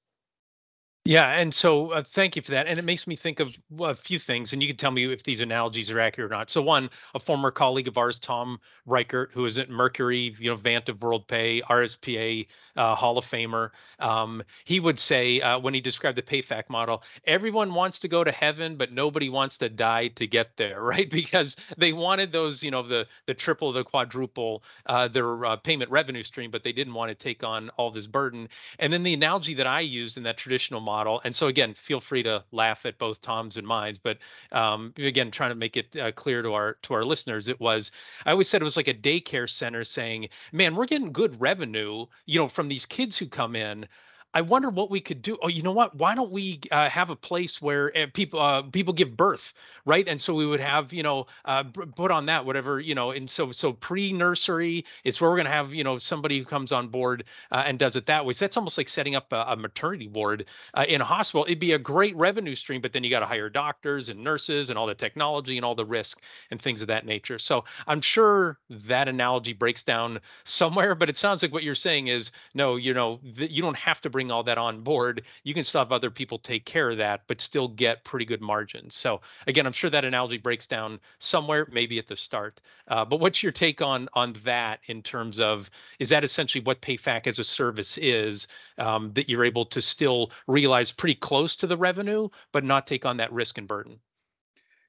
Yeah, 1.07 1.31
and 1.33 1.53
so 1.55 1.93
uh, 1.93 2.03
thank 2.15 2.37
you 2.37 2.43
for 2.43 2.51
that. 2.53 2.67
And 2.67 2.79
it 2.79 2.85
makes 2.85 3.07
me 3.07 3.17
think 3.17 3.41
of 3.41 3.49
a 3.81 3.97
few 3.97 4.19
things, 4.19 4.53
and 4.53 4.61
you 4.63 4.69
can 4.69 4.77
tell 4.77 4.91
me 4.91 5.11
if 5.11 5.23
these 5.23 5.41
analogies 5.41 5.91
are 5.91 5.99
accurate 5.99 6.31
or 6.31 6.35
not. 6.35 6.51
So 6.51 6.61
one, 6.61 6.91
a 7.15 7.19
former 7.19 7.51
colleague 7.51 7.89
of 7.89 7.97
ours, 7.97 8.19
Tom 8.21 8.61
Reichert, 8.85 9.31
who 9.33 9.47
is 9.47 9.57
at 9.57 9.71
Mercury, 9.71 10.37
you 10.39 10.51
know, 10.51 10.59
Vantiv 10.59 10.99
WorldPay, 10.99 11.63
RSPA 11.65 12.47
uh, 12.77 12.95
Hall 12.95 13.17
of 13.17 13.25
Famer, 13.25 13.71
um, 13.99 14.43
he 14.67 14.79
would 14.79 14.99
say 14.99 15.41
uh, 15.41 15.59
when 15.59 15.73
he 15.73 15.81
described 15.81 16.19
the 16.19 16.23
PayFac 16.23 16.69
model, 16.69 17.03
everyone 17.27 17.73
wants 17.73 17.99
to 18.01 18.09
go 18.09 18.23
to 18.23 18.31
heaven, 18.31 18.77
but 18.77 18.93
nobody 18.93 19.31
wants 19.31 19.57
to 19.59 19.71
die 19.71 20.09
to 20.09 20.27
get 20.27 20.55
there, 20.59 20.83
right? 20.85 21.09
Because 21.11 21.57
they 21.79 21.95
wanted 21.95 22.31
those, 22.31 22.63
you 22.63 22.71
know, 22.71 22.87
the 22.87 23.07
the 23.27 23.33
triple, 23.35 23.73
the 23.73 23.85
quadruple, 23.85 24.63
uh, 24.85 25.09
their 25.09 25.47
uh, 25.47 25.57
payment 25.57 25.91
revenue 25.91 26.23
stream, 26.23 26.51
but 26.51 26.63
they 26.63 26.73
didn't 26.73 26.93
want 26.95 27.09
to 27.09 27.15
take 27.15 27.43
on 27.43 27.71
all 27.79 27.91
this 27.91 28.07
burden. 28.07 28.49
And 28.79 28.93
then 28.93 29.03
the 29.03 29.15
analogy 29.15 29.55
that 29.55 29.67
I 29.67 29.81
used 29.81 30.17
in 30.19 30.25
that 30.25 30.37
traditional 30.37 30.81
model. 30.91 31.21
And 31.25 31.35
so 31.37 31.47
again, 31.47 31.75
feel 31.75 32.01
free 32.01 32.25
to 32.25 32.43
laugh 32.51 32.85
at 32.85 32.99
both 32.99 33.23
Tom's 33.23 33.57
and 33.57 33.67
mine's, 33.67 33.99
but 33.99 34.19
um, 34.51 34.93
again, 34.97 35.31
trying 35.31 35.51
to 35.53 35.55
make 35.55 35.77
it 35.77 35.95
uh, 35.97 36.11
clear 36.11 36.43
to 36.43 36.53
our 36.53 36.75
to 36.83 36.95
our 36.95 37.05
listeners, 37.05 37.49
it 37.49 37.61
was 37.61 37.93
I 38.27 38.33
always 38.33 38.49
said 38.49 38.61
it 38.61 38.65
was 38.65 38.77
like 38.77 38.89
a 38.89 38.95
daycare 38.95 39.49
center 39.49 39.85
saying, 39.85 40.29
"Man, 40.51 40.75
we're 40.75 40.87
getting 40.87 41.13
good 41.13 41.41
revenue, 41.41 42.07
you 42.27 42.41
know, 42.41 42.49
from 42.49 42.69
these 42.69 42.87
kids 42.87 43.17
who 43.17 43.27
come 43.27 43.55
in." 43.55 43.87
I 44.33 44.43
wonder 44.43 44.71
what 44.71 44.91
we 44.91 45.01
could 45.01 45.23
do. 45.23 45.39
Oh, 45.43 45.49
you 45.49 45.63
know 45.63 45.73
what? 45.73 45.97
Why 45.97 46.15
don't 46.15 46.31
we 46.31 46.61
uh, 46.71 46.89
have 46.89 47.11
a 47.11 47.17
place 47.17 47.61
where 47.61 47.97
uh, 47.97 48.07
people 48.15 48.41
uh, 48.41 48.63
people 48.63 48.95
give 48.95 49.17
birth, 49.17 49.53
right? 49.85 50.07
And 50.07 50.21
so 50.21 50.35
we 50.35 50.47
would 50.47 50.61
have, 50.61 50.93
you 50.93 51.03
know, 51.03 51.27
uh, 51.45 51.65
put 51.97 52.11
on 52.13 52.27
that 52.27 52.45
whatever, 52.47 52.79
you 52.79 52.95
know, 52.95 53.11
and 53.11 53.29
so 53.29 53.51
so 53.51 53.73
pre 53.73 54.13
nursery. 54.13 54.85
It's 55.05 55.21
where 55.21 55.31
we're 55.31 55.37
gonna 55.37 55.51
have, 55.51 55.75
you 55.75 55.83
know, 55.83 55.99
somebody 55.99 56.39
who 56.39 56.45
comes 56.45 56.71
on 56.71 56.89
board 56.89 57.25
uh, 57.51 57.65
and 57.67 57.79
does 57.79 57.97
it 57.97 58.07
that 58.07 58.25
way. 58.25 58.33
So 58.35 58.45
that's 58.45 58.57
almost 58.57 58.79
like 58.79 58.89
setting 58.89 59.17
up 59.17 59.33
a, 59.33 59.45
a 59.49 59.57
maternity 59.57 60.07
ward 60.07 60.47
uh, 60.75 60.85
in 60.89 61.01
a 61.01 61.05
hospital. 61.05 61.45
It'd 61.45 61.59
be 61.59 61.73
a 61.73 61.79
great 61.79 62.15
revenue 62.17 62.55
stream, 62.55 62.81
but 62.81 62.93
then 62.93 63.03
you 63.03 63.11
got 63.11 63.21
to 63.21 63.27
hire 63.27 63.49
doctors 63.51 64.09
and 64.11 64.23
nurses 64.23 64.71
and 64.71 64.79
all 64.79 64.87
the 64.87 64.95
technology 64.95 65.57
and 65.57 65.65
all 65.65 65.75
the 65.75 65.85
risk 65.85 66.21
and 66.51 66.61
things 66.63 66.83
of 66.83 66.89
that 66.89 67.05
nature. 67.05 67.39
So 67.39 67.65
I'm 67.87 68.01
sure 68.01 68.59
that 68.71 69.09
analogy 69.09 69.55
breaks 69.55 69.83
down 69.83 70.21
somewhere, 70.45 70.95
but 70.95 71.09
it 71.09 71.19
sounds 71.19 71.43
like 71.43 71.53
what 71.53 71.65
you're 71.65 71.75
saying 71.75 72.07
is 72.09 72.31
no, 72.55 72.77
you 72.77 72.95
know, 72.95 73.21
th- 73.37 73.51
you 73.51 73.63
don't 73.63 73.77
have 73.77 74.01
to 74.03 74.11
bring 74.11 74.20
bring 74.21 74.31
all 74.31 74.43
that 74.43 74.59
on 74.59 74.83
board, 74.83 75.23
you 75.45 75.55
can 75.55 75.65
still 75.65 75.81
have 75.81 75.93
other 75.93 76.11
people 76.11 76.39
take 76.39 76.67
care 76.67 76.91
of 76.91 76.99
that, 76.99 77.23
but 77.27 77.41
still 77.41 77.69
get 77.69 78.05
pretty 78.05 78.27
good 78.27 78.43
margins. 78.43 78.95
So 78.95 79.23
again, 79.47 79.67
I'm 79.67 79.73
sure 79.73 79.89
that 79.89 80.05
analogy 80.05 80.37
breaks 80.37 80.67
down 80.67 81.01
somewhere, 81.21 81.67
maybe 81.73 81.99
at 81.99 82.07
the 82.07 82.17
start. 82.17 82.61
Uh, 82.87 83.07
but 83.07 83.19
what's 83.19 83.43
your 83.43 83.51
take 83.51 83.81
on 83.81 84.11
on 84.13 84.37
that 84.45 84.81
in 84.89 85.03
terms 85.03 85.41
of 85.41 85.71
is 85.99 86.11
that 86.11 86.23
essentially 86.23 86.63
what 86.63 86.83
PayFac 86.83 87.27
as 87.29 87.39
a 87.39 87.45
service 87.45 87.97
is 87.97 88.47
um, 88.77 89.11
that 89.15 89.31
you're 89.31 89.47
able 89.47 89.65
to 89.65 89.81
still 89.81 90.33
realize 90.47 90.93
pretty 90.93 91.15
close 91.15 91.57
to 91.57 91.67
the 91.67 91.79
revenue, 91.79 92.29
but 92.53 92.63
not 92.63 92.87
take 92.87 93.07
on 93.07 93.17
that 93.17 93.33
risk 93.33 93.57
and 93.57 93.67
burden? 93.67 94.01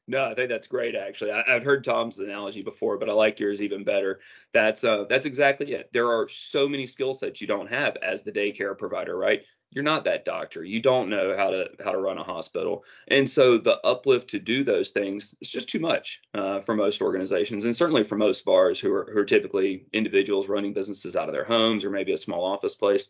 No, 0.07 0.25
I 0.25 0.33
think 0.33 0.49
that's 0.49 0.67
great. 0.67 0.95
Actually, 0.95 1.31
I, 1.31 1.43
have 1.47 1.63
heard 1.63 1.83
Tom's 1.83 2.19
analogy 2.19 2.63
before, 2.63 2.97
but 2.97 3.09
I 3.09 3.13
like 3.13 3.39
yours 3.39 3.61
even 3.61 3.83
better. 3.83 4.19
That's 4.51 4.83
uh, 4.83 5.05
that's 5.07 5.25
exactly 5.25 5.71
it. 5.73 5.89
There 5.93 6.11
are 6.11 6.27
so 6.27 6.67
many 6.67 6.85
skill 6.85 7.13
sets 7.13 7.39
you 7.39 7.47
don't 7.47 7.69
have 7.69 7.97
as 7.97 8.23
the 8.23 8.31
daycare 8.31 8.77
provider, 8.77 9.17
right? 9.17 9.43
You're 9.69 9.85
not 9.85 10.03
that 10.03 10.25
doctor. 10.25 10.65
You 10.65 10.81
don't 10.81 11.09
know 11.09 11.33
how 11.37 11.51
to 11.51 11.69
how 11.83 11.91
to 11.91 11.99
run 11.99 12.17
a 12.17 12.23
hospital, 12.23 12.83
and 13.07 13.29
so 13.29 13.57
the 13.57 13.79
uplift 13.85 14.29
to 14.31 14.39
do 14.39 14.63
those 14.63 14.89
things 14.89 15.35
is 15.39 15.49
just 15.49 15.69
too 15.69 15.79
much 15.79 16.19
uh, 16.33 16.61
for 16.61 16.75
most 16.75 17.01
organizations, 17.01 17.63
and 17.63 17.75
certainly 17.75 18.03
for 18.03 18.17
most 18.17 18.43
VARs 18.43 18.79
who 18.79 18.91
are 18.91 19.09
who 19.13 19.19
are 19.19 19.25
typically 19.25 19.85
individuals 19.93 20.49
running 20.49 20.73
businesses 20.73 21.15
out 21.15 21.29
of 21.29 21.33
their 21.33 21.45
homes 21.45 21.85
or 21.85 21.89
maybe 21.91 22.11
a 22.11 22.17
small 22.17 22.43
office 22.43 22.75
place 22.75 23.07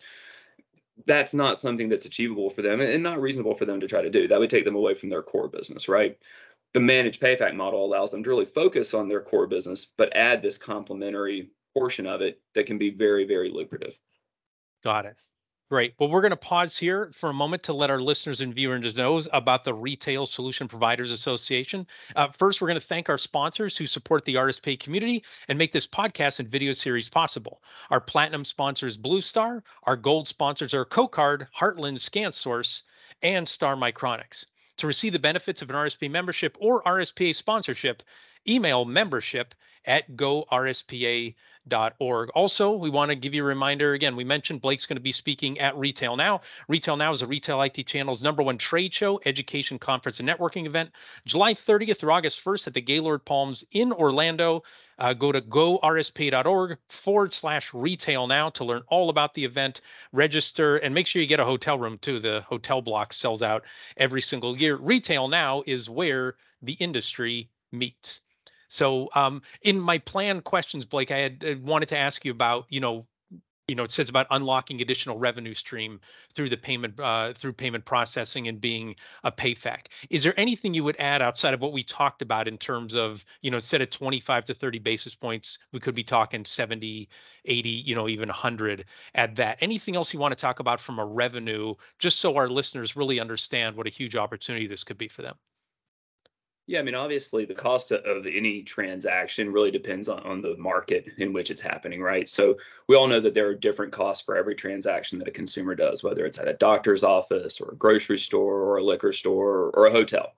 that's 1.05 1.33
not 1.33 1.57
something 1.57 1.89
that's 1.89 2.05
achievable 2.05 2.50
for 2.50 2.62
them 2.62 2.79
and 2.79 3.01
not 3.01 3.21
reasonable 3.21 3.55
for 3.55 3.65
them 3.65 3.79
to 3.79 3.88
try 3.88 4.01
to 4.01 4.10
do. 4.10 4.27
That 4.27 4.39
would 4.39 4.50
take 4.50 4.65
them 4.65 4.75
away 4.75 4.93
from 4.93 5.10
their 5.10 5.24
core 5.24 5.48
business, 5.48 5.88
right? 5.88 6.17
The 6.73 6.79
managed 6.79 7.21
payfac 7.21 7.55
model 7.55 7.85
allows 7.85 8.11
them 8.11 8.23
to 8.23 8.29
really 8.29 8.45
focus 8.45 8.93
on 8.93 9.09
their 9.09 9.21
core 9.21 9.47
business, 9.47 9.87
but 9.97 10.15
add 10.15 10.41
this 10.41 10.57
complementary 10.57 11.51
portion 11.73 12.07
of 12.07 12.21
it 12.21 12.41
that 12.55 12.65
can 12.65 12.77
be 12.77 12.89
very, 12.89 13.25
very 13.25 13.49
lucrative. 13.49 13.97
Got 14.83 15.05
it. 15.05 15.17
Great. 15.69 15.93
Well, 15.97 16.09
we're 16.09 16.21
going 16.21 16.31
to 16.31 16.35
pause 16.35 16.77
here 16.77 17.13
for 17.15 17.29
a 17.29 17.33
moment 17.33 17.63
to 17.63 17.71
let 17.71 17.89
our 17.89 18.01
listeners 18.01 18.41
and 18.41 18.53
viewers 18.53 18.93
know 18.97 19.21
about 19.31 19.63
the 19.63 19.73
Retail 19.73 20.25
Solution 20.25 20.67
Providers 20.67 21.13
Association. 21.13 21.87
Uh, 22.13 22.27
first, 22.37 22.59
we're 22.59 22.67
going 22.67 22.79
to 22.79 22.85
thank 22.85 23.07
our 23.07 23.17
sponsors 23.17 23.77
who 23.77 23.85
support 23.85 24.25
the 24.25 24.35
RSP 24.35 24.77
community 24.77 25.23
and 25.47 25.57
make 25.57 25.71
this 25.71 25.87
podcast 25.87 26.39
and 26.39 26.49
video 26.49 26.73
series 26.73 27.07
possible. 27.07 27.61
Our 27.89 28.01
platinum 28.01 28.43
sponsors, 28.43 28.97
Blue 28.97 29.21
Star. 29.21 29.63
Our 29.83 29.95
gold 29.95 30.27
sponsors 30.27 30.73
are 30.73 30.83
CoCard, 30.83 31.47
Heartland, 31.57 31.99
ScanSource, 31.99 32.81
and 33.21 33.47
Star 33.47 33.77
Micronics. 33.77 34.47
To 34.81 34.88
receive 34.88 35.13
the 35.13 35.19
benefits 35.19 35.61
of 35.61 35.69
an 35.69 35.75
RSP 35.75 36.09
membership 36.09 36.57
or 36.59 36.81
RSPA 36.81 37.35
sponsorship, 37.35 38.01
email 38.47 38.83
membership 38.83 39.53
at 39.85 40.15
gorspa.org. 40.15 41.35
Also, 42.31 42.71
we 42.71 42.89
want 42.89 43.09
to 43.09 43.15
give 43.15 43.35
you 43.35 43.43
a 43.43 43.47
reminder 43.47 43.93
again, 43.93 44.15
we 44.15 44.23
mentioned 44.23 44.59
Blake's 44.59 44.88
going 44.88 44.97
to 44.97 45.00
be 45.00 45.11
speaking 45.11 45.59
at 45.59 45.77
Retail 45.77 46.15
Now. 46.15 46.41
Retail 46.67 46.97
Now 46.97 47.13
is 47.13 47.21
a 47.21 47.27
retail 47.27 47.61
IT 47.61 47.85
channel's 47.85 48.23
number 48.23 48.41
one 48.41 48.57
trade 48.57 48.91
show, 48.91 49.21
education, 49.23 49.77
conference, 49.77 50.19
and 50.19 50.27
networking 50.27 50.65
event, 50.65 50.89
July 51.27 51.53
30th 51.53 52.00
through 52.00 52.13
August 52.13 52.44
1st 52.44 52.65
at 52.65 52.74
the 52.74 52.81
Gaylord 52.81 53.24
Palms 53.24 53.63
in 53.72 53.91
Orlando. 53.91 54.63
Uh, 55.01 55.14
go 55.14 55.31
to 55.31 55.42
gorspa.org 55.42 56.77
forward 57.03 57.33
slash 57.33 57.74
retail 57.74 58.27
now 58.27 58.51
to 58.51 58.64
learn 58.64 58.83
all 58.87 59.09
about 59.09 59.33
the 59.33 59.44
event, 59.44 59.81
register, 60.11 60.77
and 60.77 60.94
make 60.94 61.07
sure 61.07 61.24
you 61.24 61.27
get 61.27 61.40
a 61.40 61.46
hotel 61.46 61.79
room 61.79 61.98
too. 61.98 62.20
The 62.20 62.42
hotel 62.42 62.83
block 62.83 63.11
sells 63.11 63.42
out 63.42 63.64
every 63.98 64.22
single 64.22 64.55
year. 64.55 64.75
Retail 64.75 65.27
now 65.27 65.64
is 65.66 65.90
where 65.90 66.35
the 66.61 66.74
industry 66.74 67.50
meets. 67.72 68.20
So, 68.68 69.09
um, 69.16 69.42
in 69.64 69.79
my 69.79 69.98
planned 69.98 70.44
questions, 70.44 70.85
Blake, 70.85 71.09
I 71.09 71.18
had 71.18 71.44
uh, 71.44 71.55
wanted 71.64 71.90
to 71.90 71.98
ask 71.98 72.24
you 72.24 72.31
about, 72.31 72.68
you 72.70 72.79
know, 72.79 73.07
you 73.67 73.75
know, 73.75 73.83
it 73.83 73.91
says 73.91 74.09
about 74.09 74.27
unlocking 74.31 74.81
additional 74.81 75.17
revenue 75.17 75.53
stream 75.53 76.00
through 76.35 76.50
the 76.50 76.57
payment 76.57 77.00
uh, 77.00 77.33
through 77.33 77.53
payment 77.53 77.85
processing 77.85 78.47
and 78.47 78.59
being 78.59 78.95
a 79.24 79.31
payfac. 79.31 79.87
Is 80.09 80.24
there 80.24 80.37
anything 80.39 80.74
you 80.74 80.83
would 80.83 80.97
add 81.00 81.21
outside 81.21 81.53
of 81.53 81.61
what 81.61 81.74
we 81.74 81.83
talked 81.83 82.21
about 82.21 82.47
in 82.47 82.57
terms 82.57 82.95
of, 82.95 83.24
you 83.41 83.51
know, 83.51 83.57
instead 83.57 83.81
of 83.81 83.89
25 83.89 84.45
to 84.45 84.53
30 84.53 84.79
basis 84.79 85.15
points, 85.15 85.57
we 85.71 85.79
could 85.79 85.95
be 85.95 86.03
talking 86.03 86.43
70, 86.43 87.07
80, 87.45 87.69
you 87.69 87.95
know, 87.95 88.07
even 88.07 88.29
100 88.29 88.85
at 89.15 89.35
that. 89.35 89.57
Anything 89.61 89.95
else 89.95 90.13
you 90.13 90.19
want 90.19 90.31
to 90.33 90.41
talk 90.41 90.59
about 90.59 90.81
from 90.81 91.00
a 91.00 91.05
revenue, 91.05 91.75
just 92.00 92.19
so 92.19 92.35
our 92.35 92.50
listeners 92.50 92.95
really 92.95 93.19
understand 93.19 93.75
what 93.75 93.87
a 93.87 93.91
huge 93.91 94.15
opportunity 94.15 94.67
this 94.67 94.83
could 94.83 94.97
be 94.97 95.07
for 95.07 95.21
them? 95.21 95.35
Yeah, 96.72 96.79
I 96.79 96.84
mean, 96.84 96.96
obviously, 96.96 97.44
the 97.44 97.53
cost 97.53 97.92
of 97.92 98.25
any 98.25 98.64
transaction 98.64 99.51
really 99.51 99.72
depends 99.72 100.07
on, 100.07 100.22
on 100.22 100.42
the 100.42 100.55
market 100.55 101.05
in 101.18 101.34
which 101.34 101.51
it's 101.51 101.60
happening, 101.60 102.01
right? 102.01 102.29
So 102.29 102.55
we 102.88 102.96
all 102.96 103.07
know 103.07 103.20
that 103.20 103.34
there 103.34 103.48
are 103.48 103.53
different 103.53 103.92
costs 103.92 104.24
for 104.24 104.38
every 104.38 104.55
transaction 104.55 105.20
that 105.20 105.27
a 105.27 105.31
consumer 105.31 105.75
does, 105.75 106.01
whether 106.01 106.25
it's 106.25 106.40
at 106.40 106.48
a 106.48 106.53
doctor's 106.53 107.03
office 107.03 107.60
or 107.60 107.72
a 107.72 107.75
grocery 107.75 108.18
store 108.18 108.62
or 108.62 108.77
a 108.77 108.84
liquor 108.84 109.12
store 109.12 109.72
or 109.72 109.88
a 109.88 109.92
hotel. 109.92 110.34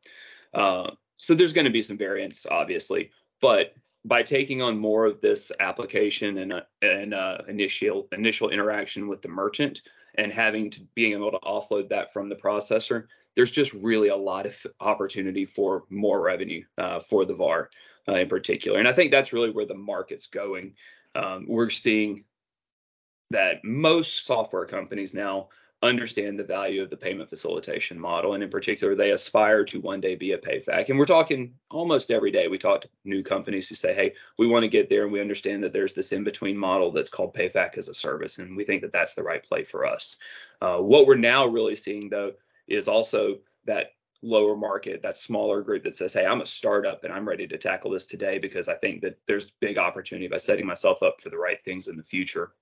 Uh, 0.56 0.90
so 1.18 1.36
there's 1.36 1.54
going 1.54 1.66
to 1.66 1.72
be 1.72 1.84
some 1.84 2.00
variance, 2.00 2.48
obviously, 2.50 3.12
but 3.40 3.76
by 4.06 4.24
taking 4.24 4.62
on 4.62 4.78
more 4.78 5.06
of 5.06 5.22
this 5.22 5.52
application 5.60 6.38
and, 6.40 6.54
uh, 6.54 6.62
and 6.82 7.14
uh, 7.14 7.38
initial 7.48 8.08
initial 8.12 8.50
interaction 8.50 9.08
with 9.08 9.22
the 9.22 9.30
merchant 9.30 9.82
and 10.16 10.32
having 10.32 10.70
to 10.70 10.82
being 10.94 11.14
able 11.14 11.32
to 11.32 11.40
offload 11.40 11.90
that 11.90 12.14
from 12.14 12.30
the 12.30 12.36
processor, 12.36 13.06
there's 13.36 13.52
just 13.52 13.74
really 13.74 14.10
a 14.10 14.16
lot 14.16 14.46
of 14.46 14.56
opportunity 14.80 15.46
for 15.46 15.84
more 15.90 16.22
revenue 16.22 16.64
uh, 16.78 17.00
for 17.00 17.26
the 17.26 17.34
VAR 17.34 17.70
uh, 18.08 18.16
in 18.16 18.28
particular. 18.28 18.80
And 18.80 18.88
I 18.88 18.94
think 18.94 19.12
that's 19.12 19.34
really 19.34 19.52
where 19.52 19.66
the 19.66 19.74
market's 19.74 20.28
going. 20.28 20.76
Um, 21.16 21.46
we're 21.48 21.70
seeing 21.70 22.26
that 23.32 23.64
most 23.64 24.26
software 24.26 24.66
companies 24.66 25.14
now 25.14 25.50
understand 25.84 26.40
the 26.40 26.44
value 26.44 26.82
of 26.82 26.90
the 26.90 26.98
payment 26.98 27.30
facilitation 27.30 28.00
model. 28.00 28.34
And 28.34 28.44
in 28.44 28.50
particular, 28.50 28.96
they 28.96 29.12
aspire 29.12 29.66
to 29.66 29.82
one 29.82 30.00
day 30.00 30.16
be 30.16 30.32
a 30.32 30.38
PayFac. 30.38 30.90
And 30.90 30.98
we're 30.98 31.06
talking 31.06 31.54
almost 31.70 32.10
every 32.10 32.32
day. 32.32 32.48
We 32.48 32.58
talk 32.58 32.82
to 32.82 32.90
new 33.04 33.22
companies 33.22 33.68
who 33.68 33.76
say, 33.76 33.94
hey, 33.94 34.14
we 34.40 34.48
want 34.48 34.64
to 34.64 34.70
get 34.70 34.90
there. 34.90 35.04
And 35.04 35.12
we 35.12 35.22
understand 35.22 35.64
that 35.64 35.74
there's 35.74 35.94
this 35.94 36.14
in 36.14 36.24
between 36.24 36.58
model 36.58 36.92
that's 36.92 37.10
called 37.10 37.36
PayFac 37.36 37.78
as 37.78 37.90
a 37.90 37.94
service. 37.94 38.38
And 38.38 38.56
we 38.56 38.64
think 38.64 38.82
that 38.82 38.94
that's 38.94 39.14
the 39.14 39.24
right 39.24 39.44
play 39.44 39.64
for 39.64 39.86
us. 39.86 40.16
Uh, 40.62 40.78
what 40.78 41.06
we're 41.06 41.16
now 41.16 41.46
really 41.46 41.76
seeing, 41.76 42.10
though, 42.10 42.32
is 42.68 42.88
also 42.88 43.40
that 43.66 43.92
lower 44.24 44.56
market, 44.56 45.02
that 45.02 45.18
smaller 45.18 45.62
group 45.62 45.84
that 45.84 45.96
says, 45.96 46.14
hey, 46.14 46.26
I'm 46.26 46.42
a 46.42 46.46
startup 46.46 47.04
and 47.04 47.14
I'm 47.14 47.28
ready 47.28 47.46
to 47.46 47.58
tackle 47.58 47.92
this 47.92 48.06
today 48.06 48.40
because 48.40 48.70
I 48.70 48.76
think 48.76 49.02
that 49.02 49.20
there's 49.28 49.52
big 49.52 49.78
opportunity 49.78 50.30
by 50.30 50.38
setting 50.38 50.66
myself 50.66 51.04
up 51.04 51.20
for 51.20 51.30
the 51.30 51.38
right 51.38 51.62
things 51.66 51.90
in 51.90 51.98
the 51.98 52.04
future. 52.04 52.54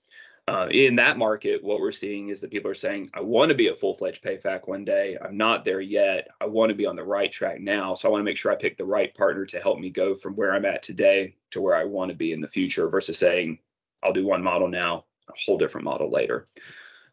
Uh, 0.47 0.67
in 0.71 0.95
that 0.95 1.17
market, 1.17 1.63
what 1.63 1.79
we're 1.79 1.91
seeing 1.91 2.29
is 2.29 2.41
that 2.41 2.51
people 2.51 2.69
are 2.69 2.73
saying, 2.73 3.09
I 3.13 3.21
want 3.21 3.49
to 3.49 3.55
be 3.55 3.67
a 3.67 3.73
full 3.73 3.93
fledged 3.93 4.23
PayFac 4.23 4.67
one 4.67 4.83
day. 4.83 5.17
I'm 5.23 5.37
not 5.37 5.63
there 5.63 5.81
yet. 5.81 6.27
I 6.41 6.45
want 6.45 6.69
to 6.69 6.75
be 6.75 6.87
on 6.87 6.95
the 6.95 7.03
right 7.03 7.31
track 7.31 7.61
now. 7.61 7.93
So 7.93 8.07
I 8.07 8.11
want 8.11 8.21
to 8.21 8.25
make 8.25 8.37
sure 8.37 8.51
I 8.51 8.55
pick 8.55 8.75
the 8.75 8.85
right 8.85 9.13
partner 9.13 9.45
to 9.45 9.61
help 9.61 9.79
me 9.79 9.89
go 9.89 10.15
from 10.15 10.35
where 10.35 10.53
I'm 10.53 10.65
at 10.65 10.83
today 10.83 11.35
to 11.51 11.61
where 11.61 11.75
I 11.75 11.85
want 11.85 12.09
to 12.09 12.15
be 12.15 12.33
in 12.33 12.41
the 12.41 12.47
future 12.47 12.89
versus 12.89 13.19
saying, 13.19 13.59
I'll 14.03 14.13
do 14.13 14.25
one 14.25 14.41
model 14.43 14.67
now, 14.67 15.05
a 15.29 15.33
whole 15.45 15.57
different 15.57 15.85
model 15.85 16.09
later. 16.09 16.47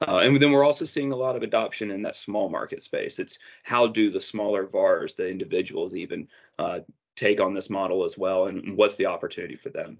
Uh, 0.06 0.18
and 0.18 0.40
then 0.40 0.50
we're 0.50 0.64
also 0.64 0.84
seeing 0.84 1.12
a 1.12 1.16
lot 1.16 1.36
of 1.36 1.42
adoption 1.42 1.90
in 1.90 2.02
that 2.02 2.16
small 2.16 2.48
market 2.48 2.82
space. 2.82 3.18
It's 3.18 3.38
how 3.62 3.86
do 3.86 4.10
the 4.10 4.20
smaller 4.20 4.66
VARs, 4.66 5.14
the 5.14 5.28
individuals 5.28 5.94
even, 5.94 6.28
uh, 6.58 6.80
take 7.16 7.40
on 7.40 7.52
this 7.52 7.68
model 7.68 8.04
as 8.04 8.16
well, 8.16 8.46
and 8.46 8.76
what's 8.76 8.94
the 8.94 9.06
opportunity 9.06 9.56
for 9.56 9.70
them? 9.70 9.98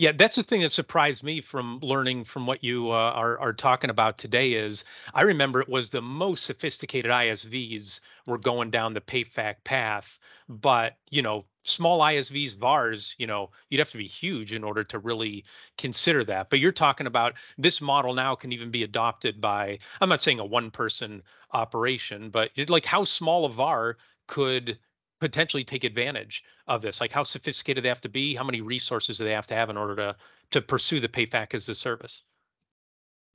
Yeah, 0.00 0.10
that's 0.12 0.34
the 0.36 0.42
thing 0.42 0.62
that 0.62 0.72
surprised 0.72 1.22
me 1.22 1.40
from 1.40 1.78
learning 1.80 2.24
from 2.24 2.46
what 2.46 2.64
you 2.64 2.90
uh, 2.90 3.12
are 3.14 3.38
are 3.38 3.52
talking 3.52 3.90
about 3.90 4.18
today. 4.18 4.54
Is 4.54 4.84
I 5.14 5.22
remember 5.22 5.60
it 5.60 5.68
was 5.68 5.90
the 5.90 6.02
most 6.02 6.44
sophisticated 6.44 7.12
ISVs 7.12 8.00
were 8.26 8.38
going 8.38 8.70
down 8.70 8.94
the 8.94 9.00
PayFac 9.00 9.62
path, 9.62 10.18
but 10.48 10.96
you 11.10 11.22
know, 11.22 11.44
small 11.62 12.00
ISVs, 12.00 12.56
VARs, 12.56 13.14
you 13.18 13.28
know, 13.28 13.50
you'd 13.70 13.78
have 13.78 13.90
to 13.92 13.98
be 13.98 14.08
huge 14.08 14.52
in 14.52 14.64
order 14.64 14.82
to 14.82 14.98
really 14.98 15.44
consider 15.78 16.24
that. 16.24 16.50
But 16.50 16.58
you're 16.58 16.72
talking 16.72 17.06
about 17.06 17.34
this 17.56 17.80
model 17.80 18.14
now 18.14 18.34
can 18.34 18.52
even 18.52 18.72
be 18.72 18.82
adopted 18.82 19.40
by. 19.40 19.78
I'm 20.00 20.08
not 20.08 20.22
saying 20.22 20.40
a 20.40 20.44
one 20.44 20.72
person 20.72 21.22
operation, 21.52 22.30
but 22.30 22.50
like 22.68 22.84
how 22.84 23.04
small 23.04 23.44
a 23.44 23.52
VAR 23.52 23.96
could 24.26 24.76
potentially 25.24 25.64
take 25.64 25.84
advantage 25.84 26.44
of 26.66 26.82
this? 26.82 27.00
Like 27.00 27.10
how 27.10 27.22
sophisticated 27.22 27.82
they 27.82 27.88
have 27.88 28.02
to 28.02 28.10
be, 28.10 28.34
how 28.34 28.44
many 28.44 28.60
resources 28.60 29.16
do 29.16 29.24
they 29.24 29.32
have 29.32 29.46
to 29.46 29.54
have 29.54 29.70
in 29.70 29.78
order 29.78 29.96
to 29.96 30.16
to 30.50 30.60
pursue 30.60 31.00
the 31.00 31.08
PayFac 31.08 31.54
as 31.54 31.66
a 31.68 31.74
service? 31.74 32.24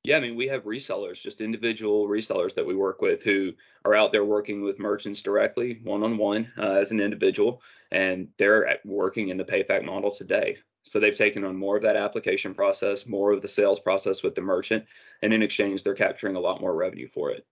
Yeah, 0.04 0.18
I 0.18 0.20
mean, 0.20 0.36
we 0.36 0.48
have 0.48 0.64
resellers, 0.64 1.22
just 1.22 1.42
individual 1.42 2.08
resellers 2.08 2.54
that 2.54 2.66
we 2.66 2.76
work 2.76 3.02
with 3.02 3.24
who 3.24 3.54
are 3.84 3.96
out 3.96 4.12
there 4.12 4.24
working 4.24 4.62
with 4.62 4.80
merchants 4.80 5.24
directly, 5.24 5.82
one 5.84 6.04
on 6.04 6.18
one, 6.18 6.50
as 6.58 6.92
an 6.92 7.02
individual, 7.02 7.62
and 7.92 8.30
they're 8.38 8.80
working 8.86 9.30
in 9.30 9.38
the 9.38 9.44
PayFac 9.44 9.84
model 9.84 10.12
today. 10.12 10.58
So 10.84 11.00
they've 11.00 11.14
taken 11.14 11.44
on 11.44 11.58
more 11.58 11.76
of 11.76 11.84
that 11.84 11.98
application 11.98 12.54
process, 12.54 13.08
more 13.08 13.32
of 13.32 13.42
the 13.42 13.48
sales 13.48 13.80
process 13.80 14.24
with 14.24 14.36
the 14.36 14.42
merchant, 14.42 14.86
and 15.24 15.34
in 15.34 15.42
exchange, 15.42 15.84
they're 15.84 15.96
capturing 15.96 16.36
a 16.36 16.40
lot 16.40 16.62
more 16.62 16.76
revenue 16.76 17.08
for 17.08 17.32
it. 17.32 17.46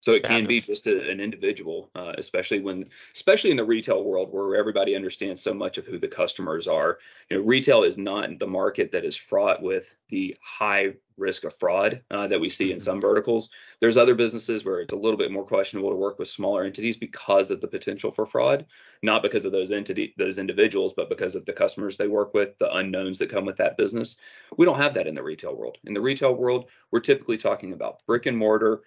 So 0.00 0.12
it 0.12 0.22
can 0.22 0.46
be 0.46 0.60
just 0.60 0.86
a, 0.86 1.10
an 1.10 1.20
individual, 1.20 1.90
uh, 1.94 2.12
especially 2.18 2.60
when, 2.60 2.88
especially 3.14 3.50
in 3.50 3.56
the 3.56 3.64
retail 3.64 4.04
world 4.04 4.32
where 4.32 4.56
everybody 4.56 4.94
understands 4.94 5.42
so 5.42 5.52
much 5.52 5.76
of 5.76 5.86
who 5.86 5.98
the 5.98 6.08
customers 6.08 6.68
are. 6.68 6.98
You 7.30 7.38
know, 7.38 7.44
retail 7.44 7.82
is 7.82 7.98
not 7.98 8.38
the 8.38 8.46
market 8.46 8.92
that 8.92 9.04
is 9.04 9.16
fraught 9.16 9.60
with 9.62 9.96
the 10.08 10.36
high 10.40 10.94
risk 11.18 11.44
of 11.44 11.52
fraud 11.52 12.00
uh, 12.10 12.28
that 12.28 12.40
we 12.40 12.48
see 12.48 12.66
mm-hmm. 12.66 12.74
in 12.74 12.80
some 12.80 13.00
verticals. 13.00 13.50
There's 13.80 13.96
other 13.96 14.14
businesses 14.14 14.64
where 14.64 14.80
it's 14.80 14.94
a 14.94 14.96
little 14.98 15.18
bit 15.18 15.32
more 15.32 15.44
questionable 15.44 15.90
to 15.90 15.96
work 15.96 16.18
with 16.18 16.28
smaller 16.28 16.64
entities 16.64 16.96
because 16.96 17.50
of 17.50 17.60
the 17.60 17.68
potential 17.68 18.10
for 18.10 18.24
fraud, 18.24 18.66
not 19.02 19.22
because 19.22 19.44
of 19.44 19.52
those 19.52 19.72
entity, 19.72 20.14
those 20.16 20.38
individuals, 20.38 20.94
but 20.96 21.08
because 21.08 21.34
of 21.34 21.44
the 21.44 21.52
customers 21.52 21.96
they 21.96 22.08
work 22.08 22.34
with, 22.34 22.56
the 22.58 22.72
unknowns 22.76 23.18
that 23.18 23.30
come 23.30 23.44
with 23.44 23.56
that 23.56 23.76
business. 23.76 24.16
We 24.56 24.64
don't 24.64 24.78
have 24.78 24.94
that 24.94 25.06
in 25.06 25.14
the 25.14 25.22
retail 25.22 25.56
world. 25.56 25.78
In 25.84 25.94
the 25.94 26.00
retail 26.00 26.34
world, 26.34 26.70
we're 26.90 27.00
typically 27.00 27.36
talking 27.36 27.72
about 27.72 28.04
brick 28.06 28.26
and 28.26 28.36
mortar 28.36 28.82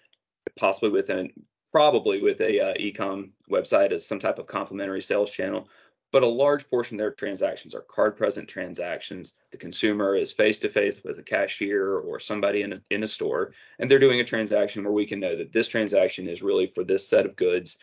possibly 0.58 0.90
with 0.90 1.10
an 1.10 1.32
probably 1.72 2.22
with 2.22 2.42
a 2.42 2.60
uh, 2.60 2.74
e-com 2.78 3.32
website 3.50 3.92
as 3.92 4.06
some 4.06 4.20
type 4.20 4.40
of 4.40 4.48
complementary 4.48 5.02
sales 5.02 5.32
channel 5.32 5.68
but 6.12 6.24
a 6.24 6.28
large 6.28 6.70
portion 6.70 6.96
of 6.96 7.00
their 7.00 7.12
transactions 7.12 7.74
are 7.74 7.82
card 7.82 8.18
present 8.18 8.48
transactions. 8.48 9.34
The 9.52 9.58
consumer 9.58 10.16
is 10.16 10.32
face 10.32 10.60
to 10.60 10.70
face 10.70 11.04
with 11.04 11.20
a 11.20 11.24
cashier 11.24 12.00
or 12.00 12.20
somebody 12.20 12.64
in 12.64 12.74
a, 12.74 12.82
in 12.90 13.04
a 13.04 13.08
store 13.08 13.54
and 13.80 13.90
they're 13.90 14.00
doing 14.00 14.20
a 14.20 14.26
transaction 14.26 14.84
where 14.84 14.94
we 14.94 15.06
can 15.06 15.20
know 15.20 15.38
that 15.38 15.54
this 15.54 15.70
transaction 15.70 16.28
is 16.28 16.44
really 16.44 16.66
for 16.66 16.84
this 16.84 17.08
set 17.08 17.26
of 17.26 17.36
goods 17.36 17.78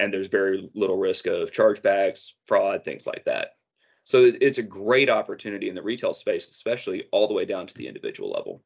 and 0.00 0.12
there's 0.12 0.26
very 0.26 0.68
little 0.74 0.96
risk 0.96 1.26
of 1.26 1.52
chargebacks 1.52 2.32
fraud 2.46 2.84
things 2.84 3.06
like 3.06 3.24
that. 3.24 3.50
So 4.04 4.32
it's 4.40 4.58
a 4.58 4.64
great 4.64 5.08
opportunity 5.08 5.68
in 5.68 5.76
the 5.76 5.82
retail 5.82 6.12
space 6.12 6.48
especially 6.48 7.04
all 7.12 7.28
the 7.28 7.34
way 7.34 7.44
down 7.44 7.68
to 7.68 7.74
the 7.74 7.86
individual 7.86 8.30
level 8.30 8.64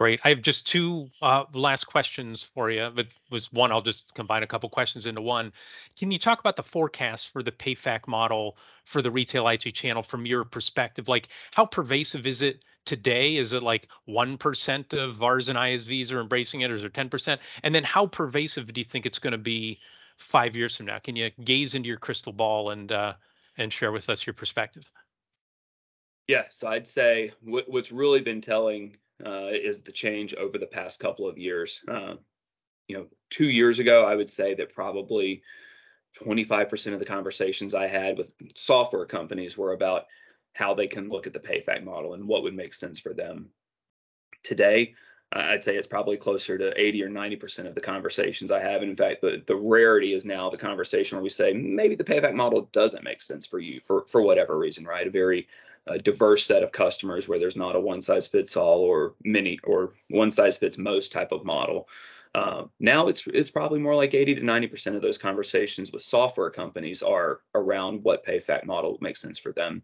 Great. 0.00 0.20
I 0.24 0.30
have 0.30 0.42
just 0.42 0.66
two 0.66 1.08
uh, 1.22 1.44
last 1.52 1.84
questions 1.84 2.48
for 2.52 2.68
you, 2.68 2.90
but 2.94 3.06
was 3.30 3.52
one 3.52 3.70
I'll 3.70 3.80
just 3.80 4.12
combine 4.14 4.42
a 4.42 4.46
couple 4.46 4.68
questions 4.68 5.06
into 5.06 5.20
one. 5.20 5.52
Can 5.96 6.10
you 6.10 6.18
talk 6.18 6.40
about 6.40 6.56
the 6.56 6.64
forecast 6.64 7.32
for 7.32 7.44
the 7.44 7.52
PayFac 7.52 8.08
model 8.08 8.56
for 8.86 9.02
the 9.02 9.10
retail 9.10 9.46
IT 9.46 9.62
channel 9.72 10.02
from 10.02 10.26
your 10.26 10.44
perspective? 10.44 11.06
Like, 11.06 11.28
how 11.52 11.64
pervasive 11.64 12.26
is 12.26 12.42
it 12.42 12.64
today? 12.84 13.36
Is 13.36 13.52
it 13.52 13.62
like 13.62 13.86
one 14.04 14.36
percent 14.36 14.92
of 14.94 15.14
VARs 15.14 15.48
and 15.48 15.56
ISVs 15.56 16.10
are 16.10 16.20
embracing 16.20 16.62
it, 16.62 16.72
or 16.72 16.74
is 16.74 16.82
it 16.82 16.92
ten 16.92 17.08
percent? 17.08 17.40
And 17.62 17.72
then, 17.72 17.84
how 17.84 18.06
pervasive 18.06 18.72
do 18.72 18.80
you 18.80 18.86
think 18.90 19.06
it's 19.06 19.20
going 19.20 19.30
to 19.30 19.38
be 19.38 19.78
five 20.16 20.56
years 20.56 20.76
from 20.76 20.86
now? 20.86 20.98
Can 20.98 21.14
you 21.14 21.30
gaze 21.44 21.74
into 21.74 21.88
your 21.88 21.98
crystal 21.98 22.32
ball 22.32 22.70
and 22.70 22.90
uh, 22.90 23.12
and 23.58 23.72
share 23.72 23.92
with 23.92 24.08
us 24.08 24.26
your 24.26 24.34
perspective? 24.34 24.90
Yeah, 26.26 26.46
so 26.48 26.66
I'd 26.66 26.86
say 26.86 27.32
what, 27.42 27.68
what's 27.68 27.92
really 27.92 28.22
been 28.22 28.40
telling 28.40 28.96
uh, 29.24 29.48
is 29.50 29.82
the 29.82 29.92
change 29.92 30.34
over 30.34 30.58
the 30.58 30.66
past 30.66 31.00
couple 31.00 31.28
of 31.28 31.38
years. 31.38 31.80
Uh, 31.86 32.14
you 32.88 32.96
know, 32.96 33.06
two 33.30 33.48
years 33.48 33.78
ago, 33.78 34.04
I 34.04 34.14
would 34.14 34.30
say 34.30 34.54
that 34.54 34.74
probably 34.74 35.42
25% 36.22 36.92
of 36.92 36.98
the 36.98 37.04
conversations 37.04 37.74
I 37.74 37.86
had 37.86 38.16
with 38.16 38.30
software 38.56 39.06
companies 39.06 39.56
were 39.56 39.72
about 39.72 40.06
how 40.52 40.74
they 40.74 40.86
can 40.86 41.08
look 41.08 41.26
at 41.26 41.32
the 41.32 41.40
payfac 41.40 41.82
model 41.84 42.14
and 42.14 42.28
what 42.28 42.42
would 42.42 42.54
make 42.54 42.74
sense 42.74 43.00
for 43.00 43.12
them. 43.12 43.50
Today, 44.42 44.94
I'd 45.32 45.64
say 45.64 45.74
it's 45.74 45.86
probably 45.86 46.16
closer 46.16 46.56
to 46.56 46.80
80 46.80 47.04
or 47.04 47.08
90% 47.08 47.66
of 47.66 47.74
the 47.74 47.80
conversations 47.80 48.52
I 48.52 48.60
have. 48.60 48.82
And 48.82 48.90
in 48.90 48.96
fact, 48.96 49.20
the, 49.20 49.42
the 49.46 49.56
rarity 49.56 50.12
is 50.12 50.24
now 50.24 50.48
the 50.48 50.56
conversation 50.56 51.16
where 51.16 51.24
we 51.24 51.30
say 51.30 51.52
maybe 51.52 51.96
the 51.96 52.04
payfac 52.04 52.34
model 52.34 52.68
doesn't 52.72 53.02
make 53.02 53.20
sense 53.20 53.46
for 53.46 53.58
you 53.58 53.80
for, 53.80 54.04
for 54.06 54.22
whatever 54.22 54.56
reason, 54.56 54.84
right? 54.84 55.06
A 55.06 55.10
very 55.10 55.48
a 55.86 55.98
diverse 55.98 56.46
set 56.46 56.62
of 56.62 56.72
customers 56.72 57.28
where 57.28 57.38
there's 57.38 57.56
not 57.56 57.76
a 57.76 57.80
one 57.80 58.00
size 58.00 58.26
fits 58.26 58.56
all 58.56 58.80
or 58.80 59.14
many 59.22 59.58
or 59.64 59.92
one 60.08 60.30
size 60.30 60.56
fits 60.56 60.78
most 60.78 61.12
type 61.12 61.32
of 61.32 61.44
model. 61.44 61.88
Uh, 62.34 62.64
now 62.80 63.06
it's 63.06 63.22
it's 63.28 63.50
probably 63.50 63.78
more 63.78 63.94
like 63.94 64.12
80 64.12 64.34
to 64.36 64.42
90 64.44 64.66
percent 64.66 64.96
of 64.96 65.02
those 65.02 65.18
conversations 65.18 65.92
with 65.92 66.02
software 66.02 66.50
companies 66.50 67.00
are 67.00 67.40
around 67.54 68.02
what 68.02 68.26
PayFac 68.26 68.66
model 68.66 68.98
makes 69.00 69.20
sense 69.20 69.38
for 69.38 69.52
them. 69.52 69.82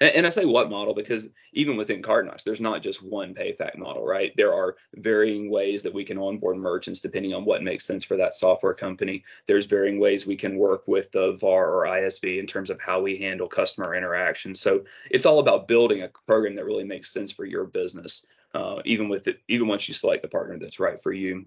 And, 0.00 0.10
and 0.16 0.26
I 0.26 0.30
say 0.30 0.44
what 0.44 0.68
model 0.68 0.94
because 0.94 1.28
even 1.52 1.76
within 1.76 2.02
CardKnox, 2.02 2.42
there's 2.42 2.60
not 2.60 2.82
just 2.82 3.04
one 3.04 3.34
PayFac 3.34 3.78
model, 3.78 4.04
right? 4.04 4.32
There 4.36 4.52
are 4.52 4.74
varying 4.96 5.48
ways 5.48 5.84
that 5.84 5.94
we 5.94 6.02
can 6.02 6.18
onboard 6.18 6.56
merchants 6.56 6.98
depending 6.98 7.34
on 7.34 7.44
what 7.44 7.62
makes 7.62 7.84
sense 7.84 8.04
for 8.04 8.16
that 8.16 8.34
software 8.34 8.74
company. 8.74 9.22
There's 9.46 9.66
varying 9.66 10.00
ways 10.00 10.26
we 10.26 10.36
can 10.36 10.56
work 10.56 10.82
with 10.88 11.12
the 11.12 11.34
VAR 11.34 11.72
or 11.72 11.86
ISV 11.86 12.40
in 12.40 12.48
terms 12.48 12.70
of 12.70 12.80
how 12.80 13.00
we 13.00 13.16
handle 13.16 13.46
customer 13.46 13.94
interaction. 13.94 14.56
So 14.56 14.82
it's 15.08 15.26
all 15.26 15.38
about 15.38 15.68
building 15.68 16.02
a 16.02 16.10
program 16.26 16.56
that 16.56 16.64
really 16.64 16.84
makes 16.84 17.12
sense 17.12 17.30
for 17.30 17.44
your 17.44 17.64
business. 17.64 18.26
Uh, 18.54 18.82
even 18.84 19.08
with 19.08 19.28
it, 19.28 19.38
even 19.48 19.68
once 19.68 19.86
you 19.86 19.94
select 19.94 20.20
the 20.20 20.28
partner 20.28 20.58
that's 20.58 20.80
right 20.80 21.00
for 21.00 21.12
you 21.12 21.46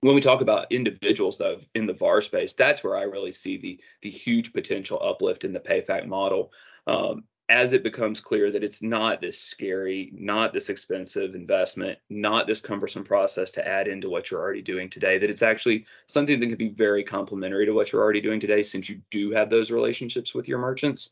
when 0.00 0.14
we 0.14 0.20
talk 0.20 0.40
about 0.40 0.72
individuals 0.72 1.38
though 1.38 1.60
in 1.74 1.84
the 1.86 1.92
VAR 1.92 2.20
space, 2.20 2.54
that's 2.54 2.82
where 2.82 2.96
I 2.96 3.02
really 3.02 3.32
see 3.32 3.56
the 3.58 3.80
the 4.02 4.10
huge 4.10 4.52
potential 4.52 5.00
uplift 5.02 5.44
in 5.44 5.52
the 5.52 5.60
PayFac 5.60 6.06
model. 6.06 6.52
Um, 6.86 7.24
as 7.50 7.72
it 7.72 7.82
becomes 7.82 8.20
clear 8.20 8.52
that 8.52 8.62
it's 8.62 8.80
not 8.80 9.20
this 9.20 9.36
scary, 9.36 10.12
not 10.14 10.52
this 10.52 10.68
expensive 10.70 11.34
investment, 11.34 11.98
not 12.08 12.46
this 12.46 12.60
cumbersome 12.60 13.02
process 13.02 13.50
to 13.50 13.66
add 13.66 13.88
into 13.88 14.08
what 14.08 14.30
you're 14.30 14.40
already 14.40 14.62
doing 14.62 14.88
today, 14.88 15.18
that 15.18 15.28
it's 15.28 15.42
actually 15.42 15.84
something 16.06 16.38
that 16.38 16.46
can 16.46 16.56
be 16.56 16.68
very 16.68 17.02
complementary 17.02 17.66
to 17.66 17.72
what 17.72 17.90
you're 17.90 18.02
already 18.02 18.20
doing 18.20 18.38
today 18.38 18.62
since 18.62 18.88
you 18.88 19.00
do 19.10 19.32
have 19.32 19.50
those 19.50 19.72
relationships 19.72 20.32
with 20.32 20.46
your 20.46 20.60
merchants 20.60 21.10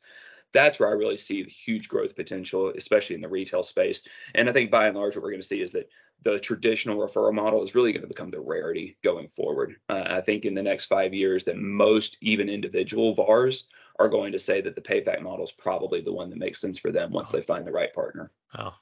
that's 0.53 0.81
where 0.81 0.89
I 0.89 0.93
really 0.93 1.17
see 1.17 1.43
the 1.43 1.51
huge 1.51 1.89
growth 1.89 2.17
potential, 2.17 2.73
especially 2.77 3.17
in 3.17 3.23
the 3.23 3.29
retail 3.29 3.63
space. 3.63 4.03
And 4.35 4.49
I 4.49 4.53
think 4.53 4.71
by 4.71 4.87
and 4.87 4.97
large, 4.97 5.17
what 5.17 5.23
we're 5.23 5.31
going 5.31 5.41
to 5.41 5.47
see 5.47 5.61
is 5.61 5.73
that 5.73 5.89
the 6.23 6.39
traditional 6.39 6.99
referral 6.99 7.33
model 7.33 7.63
is 7.63 7.75
really 7.75 7.93
going 7.93 8.03
to 8.03 8.09
become 8.09 8.29
the 8.29 8.41
rarity 8.41 8.97
going 9.05 9.29
forward. 9.29 9.77
Uh, 9.89 10.05
I 10.07 10.21
think 10.21 10.45
in 10.45 10.55
the 10.55 10.63
next 10.63 10.87
five 10.87 11.15
years, 11.15 11.45
that 11.45 11.57
most 11.57 12.17
even 12.21 12.49
individual 12.49 13.15
VARs 13.15 13.69
are 13.99 14.09
going 14.09 14.33
to 14.33 14.39
say 14.39 14.61
that 14.61 14.75
the 14.75 14.81
PayFac 14.81 15.23
model 15.23 15.45
is 15.45 15.53
probably 15.53 16.01
the 16.01 16.13
one 16.13 16.31
that 16.31 16.39
makes 16.39 16.61
sense 16.61 16.79
for 16.79 16.91
them 16.91 17.13
once 17.13 17.31
they 17.31 17.41
find 17.41 17.67
the 17.67 17.73
right 17.73 17.93
partner. 17.95 18.33
Oh, 18.57 18.75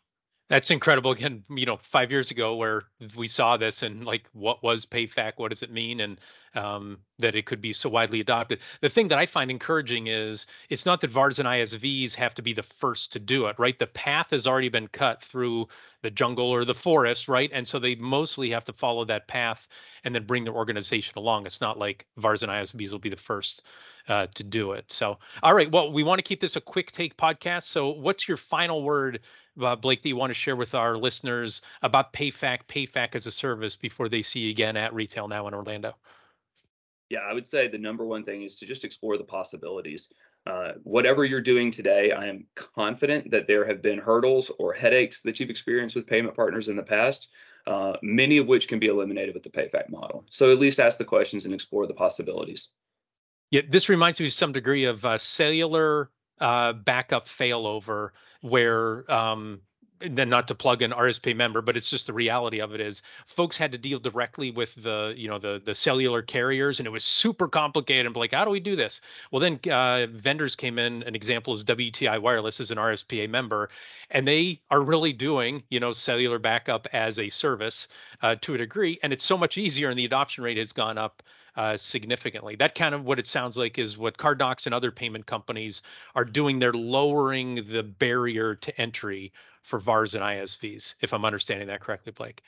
that's 0.49 0.71
incredible. 0.71 1.11
Again, 1.11 1.43
you 1.51 1.67
know, 1.67 1.79
five 1.91 2.11
years 2.13 2.31
ago 2.31 2.55
where 2.55 2.83
we 3.17 3.27
saw 3.27 3.57
this 3.57 3.83
and 3.83 4.05
like, 4.05 4.25
what 4.33 4.63
was 4.63 4.87
PayFac? 4.87 5.33
What 5.37 5.51
does 5.51 5.63
it 5.63 5.73
mean? 5.73 6.01
And 6.01 6.21
um, 6.55 6.99
that 7.19 7.35
it 7.35 7.47
could 7.47 7.61
be 7.61 7.73
so 7.73 7.89
widely 7.89 8.21
adopted. 8.21 8.61
The 8.81 8.89
thing 8.89 9.09
that 9.09 9.19
I 9.19 9.27
find 9.27 9.51
encouraging 9.51 10.07
is 10.07 10.47
it's 10.71 10.87
not 10.87 11.01
that 11.01 11.11
VARs 11.11 11.39
and 11.39 11.49
ISVs 11.49 12.15
have 12.15 12.35
to 12.35 12.43
be 12.43 12.55
the 12.55 12.65
first 12.81 13.13
to 13.13 13.19
do 13.19 13.47
it, 13.47 13.59
right? 13.59 13.79
The 13.79 13.89
path 13.89 14.29
has 14.31 14.47
already 14.47 14.69
been 14.69 14.89
cut 14.89 15.23
through 15.23 15.67
the 16.03 16.11
jungle 16.11 16.49
or 16.49 16.65
the 16.65 16.75
forest, 16.75 17.29
right? 17.29 17.51
And 17.53 17.67
so 17.67 17.79
they 17.79 17.97
mostly 17.97 18.51
have 18.51 18.65
to 18.67 18.73
follow 18.73 19.05
that 19.07 19.29
path 19.29 19.67
and 20.05 20.15
then 20.15 20.25
bring 20.27 20.45
their 20.45 20.55
organization 20.55 21.15
along. 21.17 21.47
It's 21.47 21.61
not 21.61 21.79
like 21.79 22.07
VARs 22.17 22.43
and 22.43 22.51
ISVs 22.53 22.91
will 22.91 22.99
be 23.01 23.11
the 23.11 23.17
first 23.17 23.63
uh, 24.09 24.27
to 24.35 24.45
do 24.45 24.73
it. 24.73 24.91
So, 24.93 25.19
all 25.43 25.55
right. 25.55 25.71
Well, 25.71 25.93
we 25.93 26.05
want 26.05 26.19
to 26.19 26.23
keep 26.23 26.41
this 26.41 26.57
a 26.57 26.61
quick 26.61 26.93
take 26.93 27.17
podcast. 27.17 27.65
So, 27.65 27.91
what's 27.91 28.29
your 28.29 28.37
final 28.37 28.83
word, 28.83 29.21
uh, 29.62 29.77
Blake, 29.77 30.03
that 30.03 30.09
you 30.09 30.16
want 30.16 30.31
to 30.31 30.35
share 30.35 30.57
with 30.57 30.75
our 30.75 30.97
listeners 30.97 31.62
about 31.83 32.12
PayFac, 32.12 32.61
PayFac 32.69 33.14
as 33.14 33.27
a 33.27 33.31
service 33.31 33.77
before 33.77 34.09
they 34.09 34.23
see 34.23 34.40
you 34.40 34.51
again 34.51 34.77
at 34.77 34.95
Retail 34.95 35.29
Now 35.29 35.49
in 35.49 35.55
Orlando? 35.55 35.95
Yeah, 37.09 37.21
I 37.21 37.33
would 37.33 37.47
say 37.47 37.69
the 37.69 37.79
number 37.79 38.05
one 38.05 38.25
thing 38.25 38.42
is 38.42 38.57
to 38.57 38.66
just 38.66 38.85
explore 38.85 39.16
the 39.16 39.25
possibilities. 39.25 40.12
Uh, 40.45 40.73
whatever 40.83 41.25
you're 41.25 41.40
doing 41.40 41.71
today, 41.71 42.12
I 42.12 42.27
am 42.27 42.47
confident 42.55 43.31
that 43.31 43.47
there 43.47 43.64
have 43.64 43.81
been 43.81 43.99
hurdles 43.99 44.51
or 44.59 44.73
headaches 44.73 45.23
that 45.23 45.38
you've 45.38 45.51
experienced 45.51 45.95
with 45.95 46.07
payment 46.07 46.35
partners 46.35 46.69
in 46.69 46.77
the 46.77 46.83
past, 46.83 47.29
uh, 47.66 47.97
many 48.03 48.38
of 48.38 48.47
which 48.47 48.66
can 48.69 48.79
be 48.79 48.87
eliminated 48.87 49.35
with 49.35 49.45
the 49.45 49.51
PayFac 49.51 49.88
model. 49.88 50.25
So 50.31 50.51
at 50.51 50.59
least 50.59 50.81
ask 50.81 50.99
the 50.99 51.05
questions 51.05 51.45
and 51.45 51.55
explore 51.55 51.87
the 51.87 51.95
possibilities. 51.95 52.71
Yeah, 53.51 53.62
this 53.69 53.88
reminds 53.88 54.19
me 54.19 54.27
to 54.27 54.33
some 54.33 54.53
degree 54.53 54.85
of 54.85 55.05
uh, 55.05 55.19
cellular 55.19 56.11
uh, 56.40 56.72
backup 56.72 57.27
failover, 57.27 58.11
where 58.40 59.11
um, 59.11 59.61
then 60.01 60.29
not 60.29 60.49
to 60.49 60.55
plug 60.55 60.83
in 60.83 60.90
RSP 60.90 61.35
member, 61.35 61.62
but 61.62 61.77
it's 61.77 61.88
just 61.88 62.07
the 62.07 62.12
reality 62.12 62.61
of 62.61 62.75
it 62.75 62.81
is 62.81 63.03
folks 63.27 63.57
had 63.57 63.72
to 63.72 63.79
deal 63.79 63.99
directly 63.99 64.51
with 64.51 64.75
the 64.83 65.14
you 65.16 65.29
know 65.29 65.38
the 65.38 65.62
the 65.64 65.75
cellular 65.75 66.22
carriers, 66.22 66.79
and 66.79 66.87
it 66.87 66.90
was 66.90 67.05
super 67.05 67.49
complicated. 67.49 68.07
And 68.07 68.16
like, 68.16 68.33
how 68.33 68.44
do 68.44 68.51
we 68.51 68.61
do 68.61 68.77
this? 68.77 69.01
Well, 69.31 69.40
then 69.40 69.59
uh, 69.72 70.07
vendors 70.12 70.55
came 70.55 70.79
in. 70.79 71.03
An 71.05 71.14
example 71.14 71.55
is 71.55 71.64
WTI 71.64 72.20
Wireless 72.20 72.61
is 72.61 72.70
an 72.70 72.79
RSPA 72.79 73.29
member, 73.31 73.70
and 74.11 74.29
they 74.29 74.61
are 74.70 74.83
really 74.83 75.12
doing 75.12 75.62
you 75.70 75.81
know 75.81 75.92
cellular 75.92 76.38
backup 76.38 76.87
as 76.92 77.18
a 77.18 77.31
service 77.31 77.88
uh, 78.22 78.37
to 78.42 78.55
a 78.55 78.59
degree, 78.59 78.99
and 79.03 79.12
it's 79.12 79.25
so 79.25 79.38
much 79.38 79.57
easier, 79.57 79.88
and 79.88 79.99
the 79.99 80.05
adoption 80.05 80.44
rate 80.44 80.59
has 80.59 80.72
gone 80.72 80.99
up 80.99 81.22
uh, 81.57 81.77
significantly. 81.77 82.57
That 82.57 82.75
kind 82.75 82.95
of 82.95 83.05
what 83.05 83.19
it 83.19 83.27
sounds 83.27 83.57
like 83.57 83.79
is 83.79 83.97
what 83.97 84.19
CardKnox 84.19 84.66
and 84.66 84.75
other 84.75 84.90
payment 84.90 85.27
companies 85.27 85.83
are 86.14 86.25
doing. 86.25 86.59
They're 86.59 86.73
lowering 86.73 87.66
the 87.71 87.83
barrier 87.83 88.55
to 88.55 88.81
entry 88.81 89.33
for 89.62 89.79
VARs 89.79 90.14
and 90.14 90.23
ISVs, 90.23 90.95
if 91.01 91.12
I'm 91.12 91.25
understanding 91.25 91.69
that 91.69 91.81
correctly, 91.81 92.12
Blake. 92.12 92.42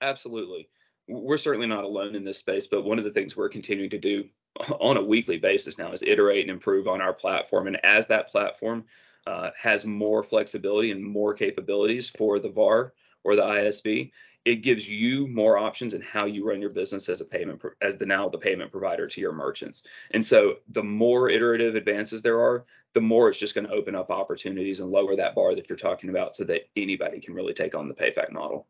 Absolutely. 0.00 0.68
We're 1.08 1.38
certainly 1.38 1.66
not 1.66 1.84
alone 1.84 2.14
in 2.14 2.24
this 2.24 2.38
space, 2.38 2.66
but 2.66 2.84
one 2.84 2.98
of 2.98 3.04
the 3.04 3.12
things 3.12 3.36
we're 3.36 3.48
continuing 3.48 3.90
to 3.90 3.98
do 3.98 4.24
on 4.80 4.96
a 4.96 5.04
weekly 5.04 5.38
basis 5.38 5.78
now 5.78 5.90
is 5.92 6.02
iterate 6.02 6.42
and 6.42 6.50
improve 6.50 6.88
on 6.88 7.00
our 7.00 7.12
platform. 7.12 7.66
And 7.68 7.82
as 7.84 8.06
that 8.08 8.28
platform 8.28 8.84
uh, 9.26 9.50
has 9.56 9.84
more 9.84 10.22
flexibility 10.22 10.90
and 10.90 11.02
more 11.02 11.32
capabilities 11.32 12.10
for 12.10 12.38
the 12.38 12.50
VAR 12.50 12.92
or 13.24 13.36
the 13.36 13.42
ISV, 13.42 14.10
it 14.44 14.56
gives 14.56 14.88
you 14.88 15.28
more 15.28 15.56
options 15.56 15.94
in 15.94 16.02
how 16.02 16.24
you 16.24 16.44
run 16.46 16.60
your 16.60 16.70
business 16.70 17.08
as 17.08 17.20
a 17.20 17.24
payment 17.24 17.62
as 17.80 17.96
the 17.96 18.06
now 18.06 18.28
the 18.28 18.38
payment 18.38 18.72
provider 18.72 19.06
to 19.06 19.20
your 19.20 19.32
merchants. 19.32 19.84
And 20.12 20.24
so 20.24 20.56
the 20.70 20.82
more 20.82 21.28
iterative 21.28 21.76
advances 21.76 22.22
there 22.22 22.40
are, 22.40 22.64
the 22.92 23.00
more 23.00 23.28
it's 23.28 23.38
just 23.38 23.54
going 23.54 23.66
to 23.66 23.72
open 23.72 23.94
up 23.94 24.10
opportunities 24.10 24.80
and 24.80 24.90
lower 24.90 25.14
that 25.16 25.34
bar 25.34 25.54
that 25.54 25.68
you're 25.68 25.76
talking 25.76 26.10
about 26.10 26.34
so 26.34 26.44
that 26.44 26.68
anybody 26.76 27.20
can 27.20 27.34
really 27.34 27.54
take 27.54 27.74
on 27.74 27.88
the 27.88 27.94
PayFac 27.94 28.32
model. 28.32 28.66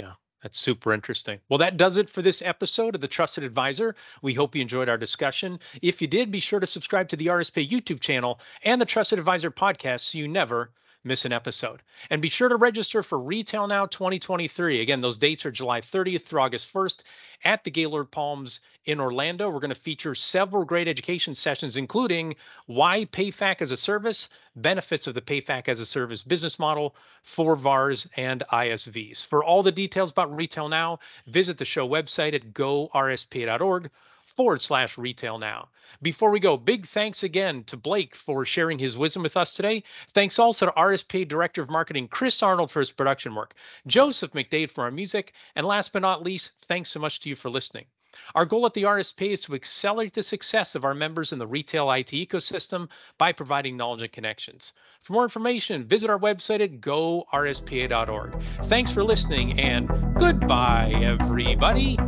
Yeah. 0.00 0.14
That's 0.42 0.58
super 0.58 0.92
interesting. 0.92 1.38
Well, 1.48 1.58
that 1.58 1.76
does 1.76 1.98
it 1.98 2.10
for 2.10 2.20
this 2.20 2.42
episode 2.42 2.96
of 2.96 3.00
The 3.00 3.06
Trusted 3.06 3.44
Advisor. 3.44 3.94
We 4.22 4.34
hope 4.34 4.56
you 4.56 4.62
enjoyed 4.62 4.88
our 4.88 4.98
discussion. 4.98 5.60
If 5.80 6.02
you 6.02 6.08
did, 6.08 6.32
be 6.32 6.40
sure 6.40 6.58
to 6.58 6.66
subscribe 6.66 7.08
to 7.10 7.16
the 7.16 7.26
RSP 7.26 7.70
YouTube 7.70 8.00
channel 8.00 8.40
and 8.64 8.80
the 8.80 8.86
Trusted 8.86 9.20
Advisor 9.20 9.52
podcast 9.52 10.00
so 10.00 10.18
you 10.18 10.26
never 10.26 10.72
miss 11.04 11.24
an 11.24 11.32
episode. 11.32 11.82
And 12.10 12.22
be 12.22 12.28
sure 12.28 12.48
to 12.48 12.56
register 12.56 13.02
for 13.02 13.18
Retail 13.18 13.66
Now 13.66 13.86
2023. 13.86 14.80
Again, 14.80 15.00
those 15.00 15.18
dates 15.18 15.44
are 15.44 15.50
July 15.50 15.80
30th 15.80 16.26
through 16.26 16.40
August 16.40 16.72
1st 16.72 17.00
at 17.44 17.64
the 17.64 17.70
Gaylord 17.70 18.10
Palms 18.10 18.60
in 18.84 19.00
Orlando. 19.00 19.50
We're 19.50 19.60
going 19.60 19.74
to 19.74 19.80
feature 19.80 20.14
several 20.14 20.64
great 20.64 20.88
education 20.88 21.34
sessions, 21.34 21.76
including 21.76 22.36
why 22.66 23.06
PayFac 23.06 23.60
as 23.60 23.72
a 23.72 23.76
service, 23.76 24.28
benefits 24.54 25.06
of 25.06 25.14
the 25.14 25.20
PayFac 25.20 25.68
as 25.68 25.80
a 25.80 25.86
service 25.86 26.22
business 26.22 26.58
model 26.58 26.94
for 27.22 27.56
VARs 27.56 28.08
and 28.16 28.42
ISVs. 28.52 29.26
For 29.26 29.42
all 29.44 29.62
the 29.62 29.72
details 29.72 30.10
about 30.10 30.34
Retail 30.34 30.68
Now, 30.68 31.00
visit 31.26 31.58
the 31.58 31.64
show 31.64 31.88
website 31.88 32.34
at 32.34 32.52
gorspa.org 32.52 33.90
forward 34.36 34.62
slash 34.62 34.98
retail 34.98 35.38
now. 35.38 35.68
Before 36.00 36.30
we 36.30 36.40
go, 36.40 36.56
big 36.56 36.86
thanks 36.86 37.22
again 37.22 37.64
to 37.64 37.76
Blake 37.76 38.16
for 38.16 38.44
sharing 38.44 38.78
his 38.78 38.96
wisdom 38.96 39.22
with 39.22 39.36
us 39.36 39.54
today. 39.54 39.84
Thanks 40.14 40.38
also 40.38 40.66
to 40.66 40.72
RSP 40.72 41.28
Director 41.28 41.62
of 41.62 41.70
Marketing 41.70 42.08
Chris 42.08 42.42
Arnold 42.42 42.70
for 42.70 42.80
his 42.80 42.90
production 42.90 43.34
work, 43.34 43.54
Joseph 43.86 44.32
McDade 44.32 44.70
for 44.70 44.84
our 44.84 44.90
music, 44.90 45.32
and 45.54 45.66
last 45.66 45.92
but 45.92 46.02
not 46.02 46.22
least, 46.22 46.52
thanks 46.68 46.90
so 46.90 47.00
much 47.00 47.20
to 47.20 47.28
you 47.28 47.36
for 47.36 47.50
listening. 47.50 47.86
Our 48.34 48.44
goal 48.44 48.66
at 48.66 48.74
the 48.74 48.82
RSP 48.82 49.32
is 49.32 49.40
to 49.42 49.54
accelerate 49.54 50.14
the 50.14 50.22
success 50.22 50.74
of 50.74 50.84
our 50.84 50.94
members 50.94 51.32
in 51.32 51.38
the 51.38 51.46
retail 51.46 51.90
IT 51.90 52.08
ecosystem 52.08 52.88
by 53.18 53.32
providing 53.32 53.76
knowledge 53.76 54.02
and 54.02 54.12
connections. 54.12 54.72
For 55.00 55.14
more 55.14 55.24
information, 55.24 55.86
visit 55.86 56.10
our 56.10 56.18
website 56.18 56.60
at 56.60 56.80
gorspa.org. 56.80 58.42
Thanks 58.64 58.92
for 58.92 59.02
listening 59.02 59.58
and 59.58 59.88
goodbye, 60.18 60.92
everybody. 61.02 61.98